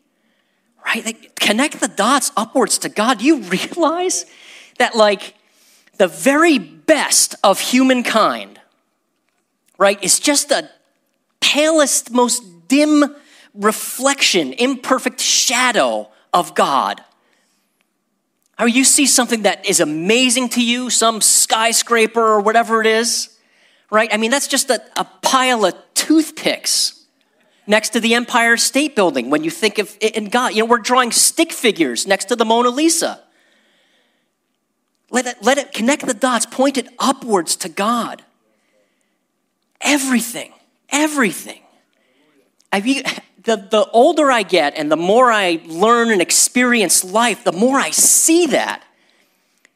right? 0.84 1.04
Like, 1.04 1.36
connect 1.36 1.80
the 1.80 1.88
dots 1.88 2.32
upwards 2.36 2.78
to 2.78 2.88
God. 2.88 3.22
You 3.22 3.42
realize 3.42 4.26
that, 4.78 4.96
like, 4.96 5.34
the 5.98 6.08
very 6.08 6.58
best 6.58 7.34
of 7.44 7.60
humankind, 7.60 8.60
right, 9.78 10.02
is 10.02 10.18
just 10.18 10.48
the 10.48 10.68
palest, 11.40 12.10
most 12.10 12.68
dim 12.68 13.14
reflection, 13.54 14.52
imperfect 14.52 15.20
shadow 15.20 16.10
of 16.32 16.54
God? 16.54 17.02
Or 18.58 18.68
you 18.68 18.84
see 18.84 19.06
something 19.06 19.42
that 19.42 19.66
is 19.66 19.80
amazing 19.80 20.50
to 20.50 20.64
you, 20.64 20.90
some 20.90 21.20
skyscraper 21.20 22.20
or 22.20 22.40
whatever 22.40 22.80
it 22.80 22.86
is, 22.86 23.36
right? 23.90 24.12
I 24.12 24.16
mean, 24.16 24.30
that's 24.30 24.48
just 24.48 24.70
a, 24.70 24.80
a 24.96 25.04
pile 25.22 25.64
of 25.64 25.74
toothpicks 25.94 27.04
next 27.66 27.90
to 27.90 28.00
the 28.00 28.14
Empire 28.14 28.56
State 28.56 28.94
Building 28.94 29.30
when 29.30 29.44
you 29.44 29.50
think 29.50 29.78
of 29.78 29.96
it 30.00 30.16
in 30.16 30.26
God. 30.26 30.54
You 30.54 30.62
know, 30.62 30.66
we're 30.66 30.78
drawing 30.78 31.12
stick 31.12 31.52
figures 31.52 32.06
next 32.06 32.26
to 32.26 32.36
the 32.36 32.44
Mona 32.44 32.70
Lisa. 32.70 33.22
Let 35.10 35.26
it, 35.26 35.36
let 35.42 35.58
it 35.58 35.72
connect 35.72 36.06
the 36.06 36.14
dots, 36.14 36.46
point 36.46 36.78
it 36.78 36.88
upwards 36.98 37.56
to 37.56 37.68
God. 37.68 38.22
Everything, 39.80 40.52
everything. 40.88 41.60
I 42.72 42.80
mean, 42.80 43.02
the, 43.44 43.56
the 43.56 43.88
older 43.92 44.30
I 44.30 44.42
get 44.42 44.74
and 44.76 44.90
the 44.90 44.96
more 44.96 45.32
I 45.32 45.60
learn 45.66 46.10
and 46.10 46.22
experience 46.22 47.04
life, 47.04 47.44
the 47.44 47.52
more 47.52 47.78
I 47.78 47.90
see 47.90 48.46
that. 48.46 48.82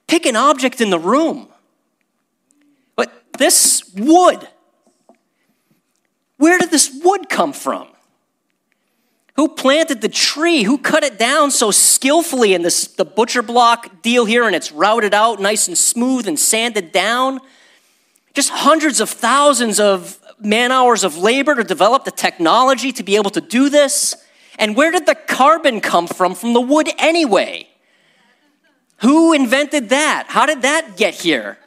Pick 0.06 0.26
an 0.26 0.36
object 0.36 0.80
in 0.80 0.90
the 0.90 0.98
room. 0.98 1.48
But 2.94 3.12
this 3.38 3.90
wood, 3.96 4.46
where 6.36 6.58
did 6.58 6.70
this 6.70 7.00
wood 7.02 7.28
come 7.28 7.52
from? 7.52 7.88
Who 9.34 9.48
planted 9.48 10.00
the 10.00 10.08
tree? 10.08 10.62
Who 10.62 10.78
cut 10.78 11.02
it 11.02 11.18
down 11.18 11.50
so 11.50 11.70
skillfully 11.70 12.54
in 12.54 12.62
this 12.62 12.86
the 12.86 13.04
butcher 13.04 13.42
block 13.42 14.00
deal 14.00 14.24
here 14.24 14.46
and 14.46 14.56
it's 14.56 14.72
routed 14.72 15.12
out 15.12 15.40
nice 15.40 15.68
and 15.68 15.76
smooth 15.76 16.26
and 16.26 16.38
sanded 16.38 16.92
down? 16.92 17.40
Just 18.32 18.50
hundreds 18.50 19.00
of 19.00 19.10
thousands 19.10 19.78
of 19.78 20.18
man 20.40 20.72
hours 20.72 21.04
of 21.04 21.16
labor 21.16 21.54
to 21.54 21.64
develop 21.64 22.04
the 22.04 22.10
technology 22.10 22.92
to 22.92 23.02
be 23.02 23.16
able 23.16 23.30
to 23.30 23.40
do 23.40 23.68
this. 23.68 24.16
And 24.58 24.76
where 24.76 24.90
did 24.90 25.06
the 25.06 25.14
carbon 25.14 25.80
come 25.80 26.06
from 26.06 26.34
from 26.34 26.52
the 26.52 26.60
wood 26.60 26.88
anyway? 26.98 27.68
Who 28.98 29.32
invented 29.32 29.90
that? 29.90 30.26
How 30.28 30.46
did 30.46 30.62
that 30.62 30.96
get 30.96 31.14
here? 31.14 31.58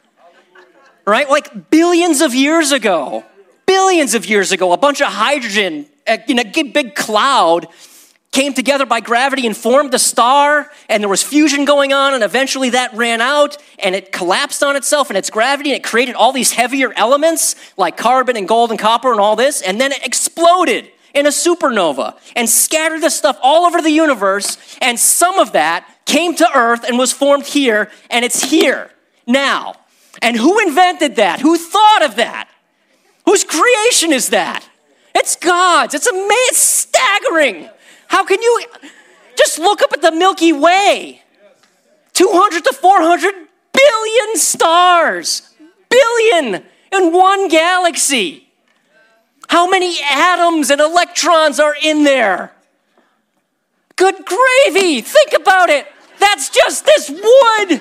Right? 1.06 1.28
Like 1.28 1.70
billions 1.70 2.20
of 2.20 2.34
years 2.34 2.72
ago. 2.72 3.24
Billions 3.66 4.14
of 4.14 4.26
years 4.26 4.50
ago, 4.50 4.72
a 4.72 4.76
bunch 4.76 5.00
of 5.00 5.06
hydrogen 5.06 5.86
uh, 6.06 6.18
in 6.26 6.40
a 6.40 6.44
big 6.44 6.96
cloud 6.96 7.68
came 8.32 8.54
together 8.54 8.86
by 8.86 9.00
gravity 9.00 9.46
and 9.46 9.56
formed 9.56 9.92
a 9.92 9.98
star, 9.98 10.70
and 10.88 11.02
there 11.02 11.08
was 11.08 11.22
fusion 11.22 11.64
going 11.64 11.92
on, 11.92 12.14
and 12.14 12.22
eventually 12.22 12.70
that 12.70 12.94
ran 12.94 13.20
out 13.20 13.56
and 13.80 13.94
it 13.94 14.12
collapsed 14.12 14.62
on 14.62 14.76
itself 14.76 15.10
and 15.10 15.16
its 15.16 15.30
gravity, 15.30 15.70
and 15.70 15.78
it 15.78 15.84
created 15.84 16.14
all 16.14 16.32
these 16.32 16.52
heavier 16.52 16.92
elements 16.94 17.56
like 17.76 17.96
carbon 17.96 18.36
and 18.36 18.46
gold 18.46 18.70
and 18.70 18.78
copper 18.78 19.10
and 19.10 19.20
all 19.20 19.34
this, 19.34 19.62
and 19.62 19.80
then 19.80 19.90
it 19.90 20.06
exploded 20.06 20.88
in 21.12 21.26
a 21.26 21.30
supernova 21.30 22.16
and 22.36 22.48
scattered 22.48 23.00
this 23.00 23.16
stuff 23.16 23.36
all 23.42 23.66
over 23.66 23.82
the 23.82 23.90
universe, 23.90 24.56
and 24.80 24.98
some 24.98 25.40
of 25.40 25.52
that 25.52 25.84
came 26.06 26.34
to 26.36 26.48
Earth 26.54 26.84
and 26.84 26.98
was 26.98 27.12
formed 27.12 27.46
here, 27.46 27.90
and 28.10 28.24
it's 28.24 28.44
here 28.50 28.90
now. 29.26 29.74
And 30.22 30.36
who 30.36 30.60
invented 30.60 31.16
that? 31.16 31.40
Who 31.40 31.56
thought 31.56 32.02
of 32.04 32.16
that? 32.16 32.48
Whose 33.24 33.42
creation 33.42 34.12
is 34.12 34.28
that? 34.30 34.68
It's 35.14 35.36
God's. 35.36 35.94
It's 35.94 36.06
amazing. 36.06 36.30
It's 36.50 36.58
staggering. 36.58 37.68
How 38.10 38.24
can 38.24 38.42
you 38.42 38.64
just 39.38 39.60
look 39.60 39.82
up 39.82 39.92
at 39.92 40.02
the 40.02 40.10
Milky 40.10 40.52
Way? 40.52 41.22
200 42.12 42.64
to 42.64 42.72
400 42.72 43.34
billion 43.72 44.36
stars. 44.36 45.48
Billion 45.88 46.64
in 46.92 47.12
one 47.12 47.46
galaxy. 47.46 48.48
How 49.48 49.70
many 49.70 49.96
atoms 50.10 50.70
and 50.70 50.80
electrons 50.80 51.60
are 51.60 51.76
in 51.80 52.02
there? 52.02 52.52
Good 53.94 54.16
gravy. 54.26 55.02
Think 55.02 55.32
about 55.32 55.70
it. 55.70 55.86
That's 56.18 56.50
just 56.50 56.84
this 56.84 57.10
wood. 57.10 57.80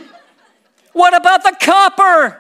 What 0.93 1.15
about 1.17 1.41
the 1.41 1.57
copper? 1.59 2.39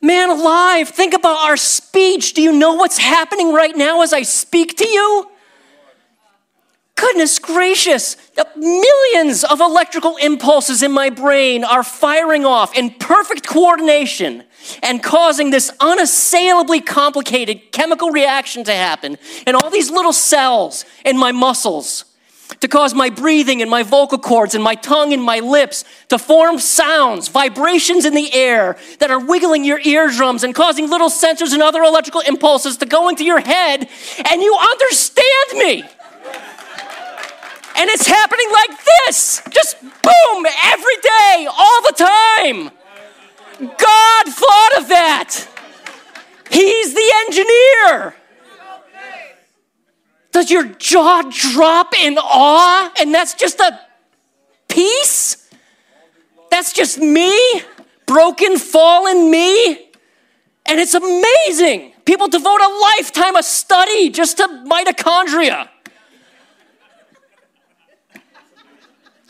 Man 0.00 0.30
alive, 0.30 0.88
think 0.88 1.14
about 1.14 1.38
our 1.48 1.56
speech. 1.56 2.34
Do 2.34 2.42
you 2.42 2.52
know 2.52 2.74
what's 2.74 2.98
happening 2.98 3.52
right 3.52 3.76
now 3.76 4.02
as 4.02 4.12
I 4.12 4.22
speak 4.22 4.76
to 4.76 4.88
you? 4.88 5.28
Goodness 6.94 7.38
gracious, 7.38 8.16
millions 8.56 9.44
of 9.44 9.60
electrical 9.60 10.16
impulses 10.16 10.82
in 10.82 10.90
my 10.90 11.10
brain 11.10 11.62
are 11.62 11.84
firing 11.84 12.44
off 12.44 12.76
in 12.76 12.90
perfect 12.90 13.46
coordination 13.46 14.42
and 14.82 15.00
causing 15.00 15.50
this 15.50 15.70
unassailably 15.78 16.80
complicated 16.80 17.70
chemical 17.70 18.10
reaction 18.10 18.64
to 18.64 18.72
happen 18.72 19.16
in 19.46 19.54
all 19.54 19.70
these 19.70 19.90
little 19.90 20.12
cells 20.12 20.84
in 21.04 21.16
my 21.16 21.30
muscles 21.30 22.04
to 22.60 22.68
cause 22.68 22.94
my 22.94 23.10
breathing 23.10 23.62
and 23.62 23.70
my 23.70 23.82
vocal 23.82 24.18
cords 24.18 24.54
and 24.54 24.64
my 24.64 24.74
tongue 24.74 25.12
and 25.12 25.22
my 25.22 25.40
lips 25.40 25.84
to 26.08 26.18
form 26.18 26.58
sounds, 26.58 27.28
vibrations 27.28 28.04
in 28.04 28.14
the 28.14 28.32
air 28.32 28.76
that 28.98 29.10
are 29.10 29.20
wiggling 29.24 29.64
your 29.64 29.80
eardrums 29.80 30.42
and 30.42 30.54
causing 30.54 30.88
little 30.88 31.10
sensors 31.10 31.52
and 31.52 31.62
other 31.62 31.82
electrical 31.82 32.20
impulses 32.22 32.76
to 32.78 32.86
go 32.86 33.08
into 33.08 33.24
your 33.24 33.40
head, 33.40 33.88
and 34.30 34.42
you 34.42 34.56
understand 34.56 35.52
me. 35.54 35.84
And 37.76 37.88
it's 37.90 38.06
happening 38.06 38.50
like 38.50 38.84
this 38.84 39.42
just 39.50 39.80
boom, 39.80 40.46
every 40.64 40.96
day, 40.96 41.46
all 41.48 41.82
the 41.82 41.94
time. 41.96 42.70
God 43.60 44.24
thought 44.26 44.78
of 44.78 44.88
that. 44.88 45.48
He's 46.50 46.94
the 46.94 47.12
engineer. 47.26 48.16
Does 50.32 50.50
your 50.50 50.64
jaw 50.64 51.22
drop 51.30 51.94
in 51.98 52.18
awe? 52.18 52.92
And 53.00 53.14
that's 53.14 53.34
just 53.34 53.60
a 53.60 53.80
piece? 54.68 55.48
That's 56.50 56.72
just 56.72 56.98
me, 56.98 57.62
broken, 58.06 58.58
fallen 58.58 59.30
me. 59.30 59.72
And 60.66 60.78
it's 60.78 60.94
amazing. 60.94 61.92
People 62.04 62.28
devote 62.28 62.60
a 62.60 62.96
lifetime 62.98 63.36
of 63.36 63.44
study 63.44 64.10
just 64.10 64.36
to 64.38 64.46
mitochondria. 64.66 65.68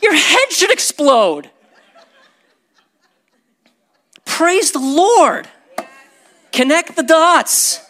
Your 0.01 0.13
head 0.13 0.51
should 0.51 0.71
explode. 0.71 1.49
Praise 4.25 4.71
the 4.71 4.79
Lord. 4.79 5.47
Connect 6.51 6.95
the 6.95 7.03
dots. 7.03 7.88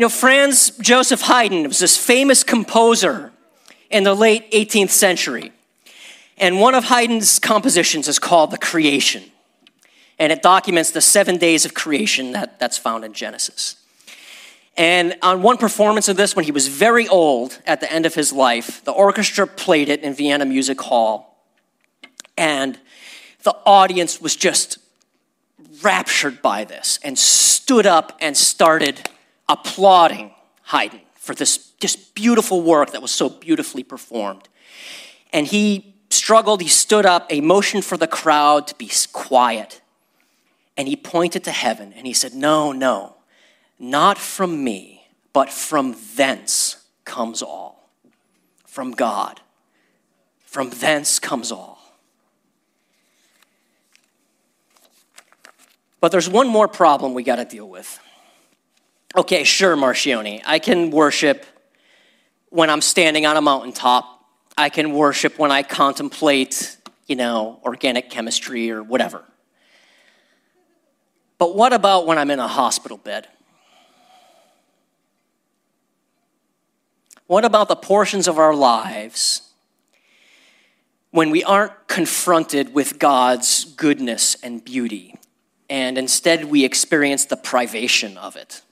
You 0.00 0.06
know, 0.06 0.08
Franz 0.08 0.70
Joseph 0.78 1.20
Haydn 1.20 1.68
was 1.68 1.78
this 1.78 1.94
famous 1.94 2.42
composer 2.42 3.32
in 3.90 4.02
the 4.02 4.14
late 4.14 4.50
18th 4.50 4.88
century. 4.88 5.52
And 6.38 6.58
one 6.58 6.74
of 6.74 6.84
Haydn's 6.84 7.38
compositions 7.38 8.08
is 8.08 8.18
called 8.18 8.50
The 8.50 8.56
Creation. 8.56 9.22
And 10.18 10.32
it 10.32 10.40
documents 10.40 10.90
the 10.90 11.02
seven 11.02 11.36
days 11.36 11.66
of 11.66 11.74
creation 11.74 12.32
that, 12.32 12.58
that's 12.58 12.78
found 12.78 13.04
in 13.04 13.12
Genesis. 13.12 13.76
And 14.74 15.18
on 15.20 15.42
one 15.42 15.58
performance 15.58 16.08
of 16.08 16.16
this, 16.16 16.34
when 16.34 16.46
he 16.46 16.50
was 16.50 16.66
very 16.66 17.06
old 17.06 17.60
at 17.66 17.82
the 17.82 17.92
end 17.92 18.06
of 18.06 18.14
his 18.14 18.32
life, 18.32 18.82
the 18.86 18.92
orchestra 18.92 19.46
played 19.46 19.90
it 19.90 20.00
in 20.00 20.14
Vienna 20.14 20.46
Music 20.46 20.80
Hall. 20.80 21.44
And 22.38 22.78
the 23.42 23.54
audience 23.66 24.18
was 24.18 24.34
just 24.34 24.78
raptured 25.82 26.40
by 26.40 26.64
this 26.64 26.98
and 27.04 27.18
stood 27.18 27.84
up 27.84 28.16
and 28.22 28.34
started 28.34 29.10
applauding 29.50 30.30
Haydn 30.62 31.00
for 31.14 31.34
this 31.34 31.72
just 31.80 32.14
beautiful 32.14 32.62
work 32.62 32.92
that 32.92 33.02
was 33.02 33.10
so 33.10 33.28
beautifully 33.28 33.82
performed. 33.82 34.48
And 35.32 35.46
he 35.46 35.96
struggled, 36.08 36.62
he 36.62 36.68
stood 36.68 37.04
up, 37.04 37.26
a 37.30 37.40
motion 37.40 37.82
for 37.82 37.96
the 37.96 38.06
crowd 38.06 38.68
to 38.68 38.74
be 38.76 38.90
quiet. 39.12 39.80
And 40.76 40.86
he 40.86 40.96
pointed 40.96 41.44
to 41.44 41.50
heaven 41.50 41.92
and 41.94 42.06
he 42.06 42.12
said, 42.12 42.32
No, 42.32 42.70
no, 42.72 43.16
not 43.78 44.18
from 44.18 44.62
me, 44.62 45.08
but 45.32 45.50
from 45.50 45.96
thence 46.14 46.84
comes 47.04 47.42
all. 47.42 47.90
From 48.66 48.92
God. 48.92 49.40
From 50.44 50.70
thence 50.70 51.18
comes 51.18 51.50
all. 51.50 51.78
But 56.00 56.12
there's 56.12 56.28
one 56.28 56.48
more 56.48 56.68
problem 56.68 57.14
we 57.14 57.24
got 57.24 57.36
to 57.36 57.44
deal 57.44 57.68
with. 57.68 58.00
Okay, 59.16 59.42
sure, 59.42 59.76
Marcioni. 59.76 60.40
I 60.46 60.60
can 60.60 60.92
worship 60.92 61.44
when 62.50 62.70
I'm 62.70 62.80
standing 62.80 63.26
on 63.26 63.36
a 63.36 63.40
mountaintop. 63.40 64.24
I 64.56 64.68
can 64.68 64.92
worship 64.92 65.36
when 65.36 65.50
I 65.50 65.64
contemplate, 65.64 66.76
you 67.06 67.16
know, 67.16 67.58
organic 67.64 68.08
chemistry 68.08 68.70
or 68.70 68.84
whatever. 68.84 69.24
But 71.38 71.56
what 71.56 71.72
about 71.72 72.06
when 72.06 72.18
I'm 72.18 72.30
in 72.30 72.38
a 72.38 72.46
hospital 72.46 72.98
bed? 72.98 73.26
What 77.26 77.44
about 77.44 77.68
the 77.68 77.76
portions 77.76 78.28
of 78.28 78.38
our 78.38 78.54
lives 78.54 79.42
when 81.10 81.30
we 81.30 81.42
aren't 81.42 81.88
confronted 81.88 82.74
with 82.74 83.00
God's 83.00 83.64
goodness 83.64 84.36
and 84.42 84.64
beauty, 84.64 85.16
and 85.68 85.98
instead 85.98 86.44
we 86.44 86.64
experience 86.64 87.24
the 87.24 87.36
privation 87.36 88.16
of 88.16 88.36
it? 88.36 88.62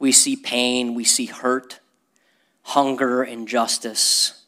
We 0.00 0.10
see 0.10 0.34
pain, 0.34 0.94
we 0.94 1.04
see 1.04 1.26
hurt, 1.26 1.78
hunger, 2.62 3.22
injustice. 3.22 4.42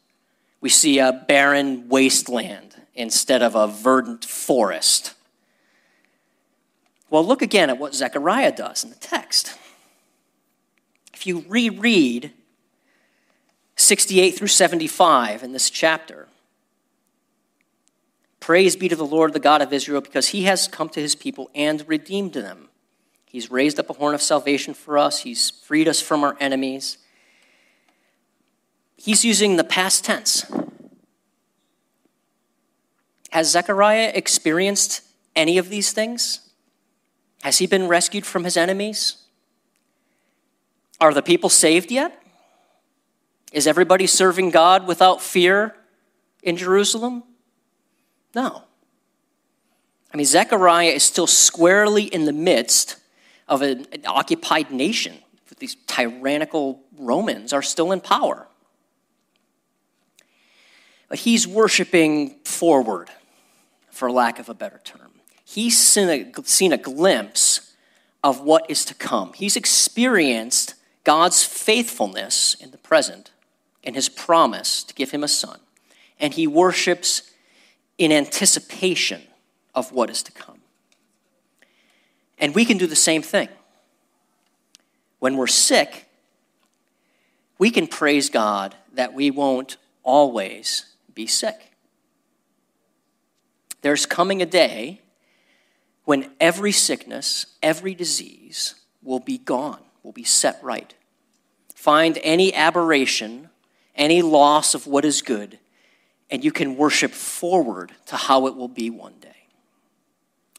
We 0.61 0.69
see 0.69 0.99
a 0.99 1.13
barren 1.13 1.89
wasteland 1.89 2.75
instead 2.95 3.43
of 3.43 3.55
a 3.55 3.69
verdant 3.69 4.25
forest. 4.25 5.15
Well, 7.11 7.25
look 7.25 7.43
again 7.43 7.71
at 7.71 7.79
what 7.79 7.95
Zechariah 7.95 8.53
does 8.53 8.83
in 8.83 8.91
the 8.91 8.97
text. 8.97 9.57
If 11.15 11.27
you 11.27 11.45
reread 11.47 12.33
68 13.77 14.33
through 14.33 14.49
75 14.49 15.43
in 15.43 15.53
this 15.53 15.71
chapter, 15.71 16.27
Praise 18.43 18.75
be 18.75 18.89
to 18.89 18.97
the 18.97 19.07
Lord, 19.07 19.35
the 19.35 19.39
God 19.39 19.63
of 19.63 19.73
Israel, 19.73 20.01
because 20.01 20.29
he 20.29 20.43
has 20.43 20.67
come 20.67 20.89
to 20.89 21.01
his 21.01 21.15
people 21.15 21.49
and 21.55 21.89
redeemed 21.89 22.33
them. 22.33 22.71
He's 23.33 23.51
raised 23.51 23.81
up 23.81 23.89
a 23.89 23.95
horn 23.95 24.15
of 24.15 24.21
salvation 24.21 24.75
for 24.75 24.99
us, 24.99 25.21
He's 25.21 25.51
freed 25.51 25.89
us 25.89 26.03
from 26.03 26.23
our 26.23 26.37
enemies. 26.39 26.99
He's 28.95 29.25
using 29.25 29.57
the 29.57 29.65
past 29.65 30.05
tense. 30.05 30.45
Has 33.31 33.51
Zechariah 33.51 34.13
experienced 34.15 35.01
any 35.35 35.57
of 35.57 35.71
these 35.71 35.91
things? 35.93 36.51
Has 37.43 37.59
he 37.59 37.67
been 37.67 37.89
rescued 37.89 38.25
from 38.25 38.45
his 38.45 38.57
enemies? 38.57 39.17
Are 41.01 41.13
the 41.13 41.23
people 41.23 41.49
saved 41.49 41.91
yet? 41.91 42.23
Is 43.53 43.67
everybody 43.67 44.07
serving 44.07 44.51
God 44.51 44.87
without 44.87 45.21
fear 45.21 45.75
in 46.43 46.57
Jerusalem? 46.57 47.25
No. 48.35 48.65
I 50.13 50.17
mean, 50.17 50.27
Zechariah 50.27 50.91
is 50.91 51.03
still 51.03 51.27
squarely 51.27 52.05
in 52.05 52.27
the 52.27 52.33
midst 52.33 53.02
of 53.53 53.61
an, 53.61 53.87
an 53.93 54.03
occupied 54.07 54.71
nation. 54.71 55.15
These 55.59 55.77
tyrannical 55.87 56.81
Romans 56.99 57.53
are 57.53 57.61
still 57.61 57.93
in 57.93 58.01
power. 58.01 58.49
But 61.11 61.19
he's 61.19 61.47
worshiping 61.47 62.37
forward, 62.45 63.11
for 63.91 64.11
lack 64.11 64.39
of 64.39 64.49
a 64.49 64.55
better 64.55 64.81
term. 64.83 65.11
He's 65.45 65.79
seen 65.79 66.09
a, 66.09 66.43
seen 66.45 66.73
a 66.73 66.79
glimpse 66.79 67.75
of 68.25 68.41
what 68.41 68.71
is 68.71 68.87
to 68.87 68.95
come. 68.95 69.35
He's 69.35 69.55
experienced 69.55 70.75
God's 71.05 71.45
faithfulness 71.45 72.55
in 72.55 72.71
the 72.71 72.79
present 72.79 73.33
and 73.85 73.95
his 73.95 74.09
promise 74.09 74.83
to 74.85 74.95
give 74.95 75.11
him 75.11 75.23
a 75.23 75.29
son. 75.29 75.61
And 76.19 76.33
he 76.33 76.47
worships 76.47 77.31
in 77.99 78.13
anticipation 78.13 79.25
of 79.75 79.93
what 79.93 80.09
is 80.09 80.23
to 80.23 80.33
come. 80.33 80.62
And 82.43 82.57
we 82.57 82.65
can 82.65 82.77
do 82.77 82.89
the 82.89 82.97
same 82.97 83.23
thing. 83.23 83.49
When 85.21 85.37
we're 85.37 85.47
sick, 85.47 86.09
we 87.57 87.71
can 87.71 87.87
praise 87.87 88.29
God 88.29 88.75
that 88.95 89.15
we 89.15 89.31
won't 89.31 89.77
always 90.03 90.87
be 91.15 91.29
sick. 91.29 91.71
There's 93.83 94.07
coming 94.07 94.43
a 94.43 94.47
day 94.47 95.03
when 96.05 96.33
every 96.41 96.73
sickness, 96.73 97.47
every 97.63 97.95
disease 97.95 98.75
will 99.05 99.21
be 99.21 99.39
gone, 99.39 99.81
will 100.03 100.11
be 100.11 100.25
set 100.25 100.59
right. 100.65 100.95
Find 101.77 102.19
any 102.25 102.53
aberration, 102.53 103.51
any 103.95 104.21
loss 104.21 104.75
of 104.75 104.89
what 104.89 105.05
is 105.05 105.23
good, 105.23 105.61
and 106.29 106.45
you 106.45 106.51
can 106.51 106.77
worship 106.77 107.13
forward 107.13 107.93
to 108.07 108.17
how 108.17 108.49
it 108.49 108.57
will 108.57 108.67
be 108.67 108.91
one 108.91 109.15
day. 109.21 109.47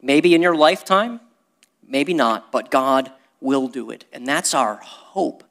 Maybe 0.01 0.34
in 0.34 0.41
your 0.41 0.55
lifetime, 0.55 1.19
maybe 1.88 2.13
not, 2.13 2.51
but 2.51 2.71
God 2.71 3.11
will 3.41 3.67
do 3.67 3.91
it. 3.91 4.05
And 4.13 4.27
that's 4.27 4.53
our 4.53 4.75
hope. 4.75 5.43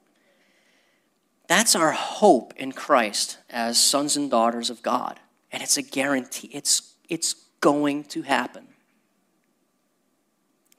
That's 1.47 1.75
our 1.75 1.91
hope 1.91 2.53
in 2.55 2.71
Christ 2.71 3.37
as 3.49 3.79
sons 3.79 4.17
and 4.17 4.31
daughters 4.31 4.69
of 4.69 4.81
God. 4.81 5.19
And 5.51 5.61
it's 5.61 5.77
a 5.77 5.81
guarantee, 5.81 6.49
it's, 6.51 6.93
it's 7.09 7.35
going 7.59 8.05
to 8.05 8.23
happen. 8.23 8.67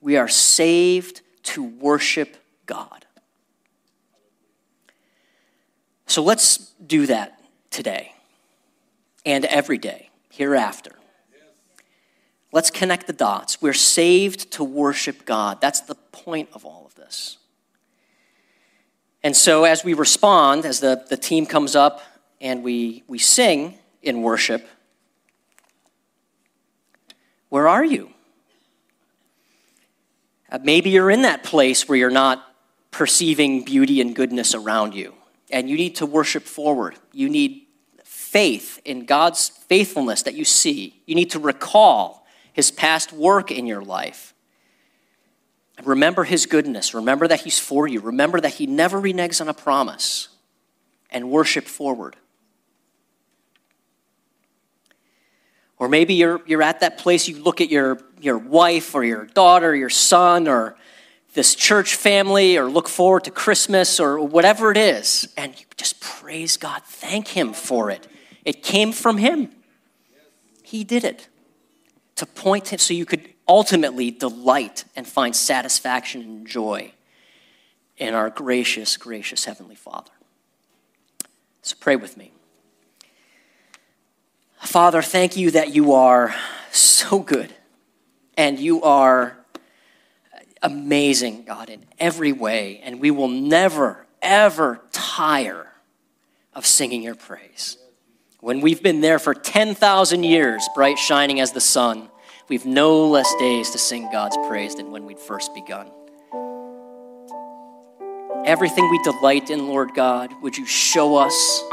We 0.00 0.16
are 0.16 0.28
saved 0.28 1.22
to 1.44 1.62
worship 1.62 2.36
God. 2.66 3.06
So 6.06 6.22
let's 6.22 6.72
do 6.86 7.06
that 7.06 7.40
today 7.70 8.14
and 9.24 9.44
every 9.44 9.78
day 9.78 10.10
hereafter. 10.30 10.92
Let's 12.54 12.70
connect 12.70 13.08
the 13.08 13.12
dots. 13.12 13.60
We're 13.60 13.72
saved 13.72 14.52
to 14.52 14.62
worship 14.62 15.24
God. 15.24 15.60
That's 15.60 15.80
the 15.80 15.96
point 15.96 16.50
of 16.52 16.64
all 16.64 16.86
of 16.86 16.94
this. 16.94 17.38
And 19.24 19.36
so, 19.36 19.64
as 19.64 19.82
we 19.82 19.92
respond, 19.92 20.64
as 20.64 20.78
the, 20.78 21.04
the 21.10 21.16
team 21.16 21.46
comes 21.46 21.74
up 21.74 22.00
and 22.40 22.62
we, 22.62 23.02
we 23.08 23.18
sing 23.18 23.74
in 24.02 24.22
worship, 24.22 24.68
where 27.48 27.66
are 27.66 27.84
you? 27.84 28.10
Uh, 30.48 30.60
maybe 30.62 30.90
you're 30.90 31.10
in 31.10 31.22
that 31.22 31.42
place 31.42 31.88
where 31.88 31.98
you're 31.98 32.08
not 32.08 32.54
perceiving 32.92 33.64
beauty 33.64 34.00
and 34.00 34.14
goodness 34.14 34.54
around 34.54 34.94
you, 34.94 35.12
and 35.50 35.68
you 35.68 35.76
need 35.76 35.96
to 35.96 36.06
worship 36.06 36.44
forward. 36.44 36.94
You 37.12 37.28
need 37.28 37.66
faith 38.04 38.80
in 38.84 39.06
God's 39.06 39.48
faithfulness 39.48 40.22
that 40.22 40.34
you 40.34 40.44
see. 40.44 41.02
You 41.04 41.16
need 41.16 41.32
to 41.32 41.40
recall 41.40 42.23
his 42.54 42.70
past 42.70 43.12
work 43.12 43.50
in 43.50 43.66
your 43.66 43.82
life. 43.82 44.32
Remember 45.82 46.22
his 46.22 46.46
goodness. 46.46 46.94
Remember 46.94 47.26
that 47.26 47.40
he's 47.40 47.58
for 47.58 47.88
you. 47.88 48.00
Remember 48.00 48.40
that 48.40 48.54
he 48.54 48.66
never 48.66 49.00
reneges 49.00 49.40
on 49.40 49.48
a 49.48 49.54
promise. 49.54 50.28
And 51.10 51.30
worship 51.30 51.64
forward. 51.64 52.16
Or 55.78 55.88
maybe 55.88 56.14
you're, 56.14 56.40
you're 56.46 56.62
at 56.62 56.80
that 56.80 56.98
place, 56.98 57.28
you 57.28 57.42
look 57.42 57.60
at 57.60 57.70
your, 57.70 58.00
your 58.20 58.38
wife 58.38 58.94
or 58.94 59.04
your 59.04 59.26
daughter, 59.26 59.74
your 59.74 59.90
son, 59.90 60.46
or 60.46 60.76
this 61.34 61.56
church 61.56 61.96
family, 61.96 62.56
or 62.56 62.68
look 62.68 62.88
forward 62.88 63.24
to 63.24 63.32
Christmas, 63.32 63.98
or 63.98 64.20
whatever 64.20 64.70
it 64.70 64.76
is, 64.76 65.32
and 65.36 65.58
you 65.58 65.66
just 65.76 66.00
praise 66.00 66.56
God. 66.56 66.82
Thank 66.84 67.28
Him 67.28 67.52
for 67.52 67.90
it. 67.90 68.06
It 68.44 68.62
came 68.62 68.92
from 68.92 69.18
Him, 69.18 69.50
He 70.62 70.84
did 70.84 71.02
it 71.02 71.28
to 72.16 72.26
point 72.26 72.68
him 72.68 72.78
so 72.78 72.94
you 72.94 73.06
could 73.06 73.28
ultimately 73.46 74.10
delight 74.10 74.84
and 74.96 75.06
find 75.06 75.34
satisfaction 75.34 76.22
and 76.22 76.46
joy 76.46 76.92
in 77.96 78.14
our 78.14 78.30
gracious, 78.30 78.96
gracious 78.96 79.44
Heavenly 79.44 79.74
Father. 79.74 80.10
So 81.62 81.76
pray 81.78 81.96
with 81.96 82.16
me. 82.16 82.32
Father, 84.60 85.02
thank 85.02 85.36
you 85.36 85.50
that 85.52 85.74
you 85.74 85.92
are 85.92 86.34
so 86.72 87.18
good 87.20 87.54
and 88.36 88.58
you 88.58 88.82
are 88.82 89.36
amazing, 90.62 91.44
God, 91.44 91.68
in 91.68 91.84
every 91.98 92.32
way, 92.32 92.80
and 92.82 93.00
we 93.00 93.10
will 93.10 93.28
never, 93.28 94.06
ever 94.22 94.80
tire 94.90 95.68
of 96.54 96.66
singing 96.66 97.02
your 97.02 97.14
praise. 97.14 97.76
When 98.44 98.60
we've 98.60 98.82
been 98.82 99.00
there 99.00 99.18
for 99.18 99.32
10,000 99.32 100.22
years, 100.22 100.68
bright 100.74 100.98
shining 100.98 101.40
as 101.40 101.52
the 101.52 101.62
sun, 101.62 102.10
we've 102.46 102.66
no 102.66 103.08
less 103.08 103.34
days 103.36 103.70
to 103.70 103.78
sing 103.78 104.10
God's 104.12 104.36
praise 104.48 104.74
than 104.74 104.90
when 104.90 105.06
we'd 105.06 105.18
first 105.18 105.54
begun. 105.54 105.90
Everything 108.44 108.90
we 108.90 109.02
delight 109.02 109.48
in, 109.48 109.66
Lord 109.66 109.94
God, 109.94 110.30
would 110.42 110.58
you 110.58 110.66
show 110.66 111.16
us 111.16 111.64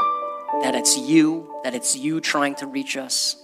that 0.62 0.74
it's 0.74 0.96
you, 0.96 1.60
that 1.62 1.74
it's 1.74 1.94
you 1.94 2.22
trying 2.22 2.54
to 2.54 2.66
reach 2.66 2.96
us? 2.96 3.36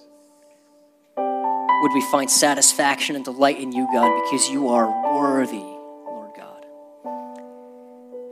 Would 1.18 1.92
we 1.92 2.00
find 2.10 2.30
satisfaction 2.30 3.14
and 3.14 3.26
delight 3.26 3.60
in 3.60 3.72
you, 3.72 3.86
God, 3.92 4.22
because 4.24 4.48
you 4.48 4.68
are 4.68 4.88
worthy, 5.14 5.58
Lord 5.58 6.30
God? 6.34 6.64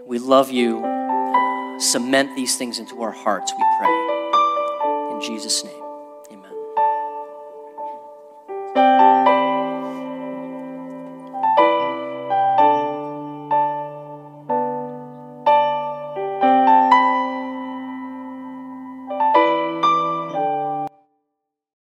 We 0.07 0.19
love 0.21 0.51
you. 0.51 0.81
Cement 1.79 2.35
these 2.35 2.57
things 2.57 2.79
into 2.79 3.03
our 3.03 3.13
hearts, 3.13 3.53
we 3.53 3.63
pray. 3.79 4.16
In 5.17 5.23
Jesus' 5.23 5.65
name. 5.65 5.86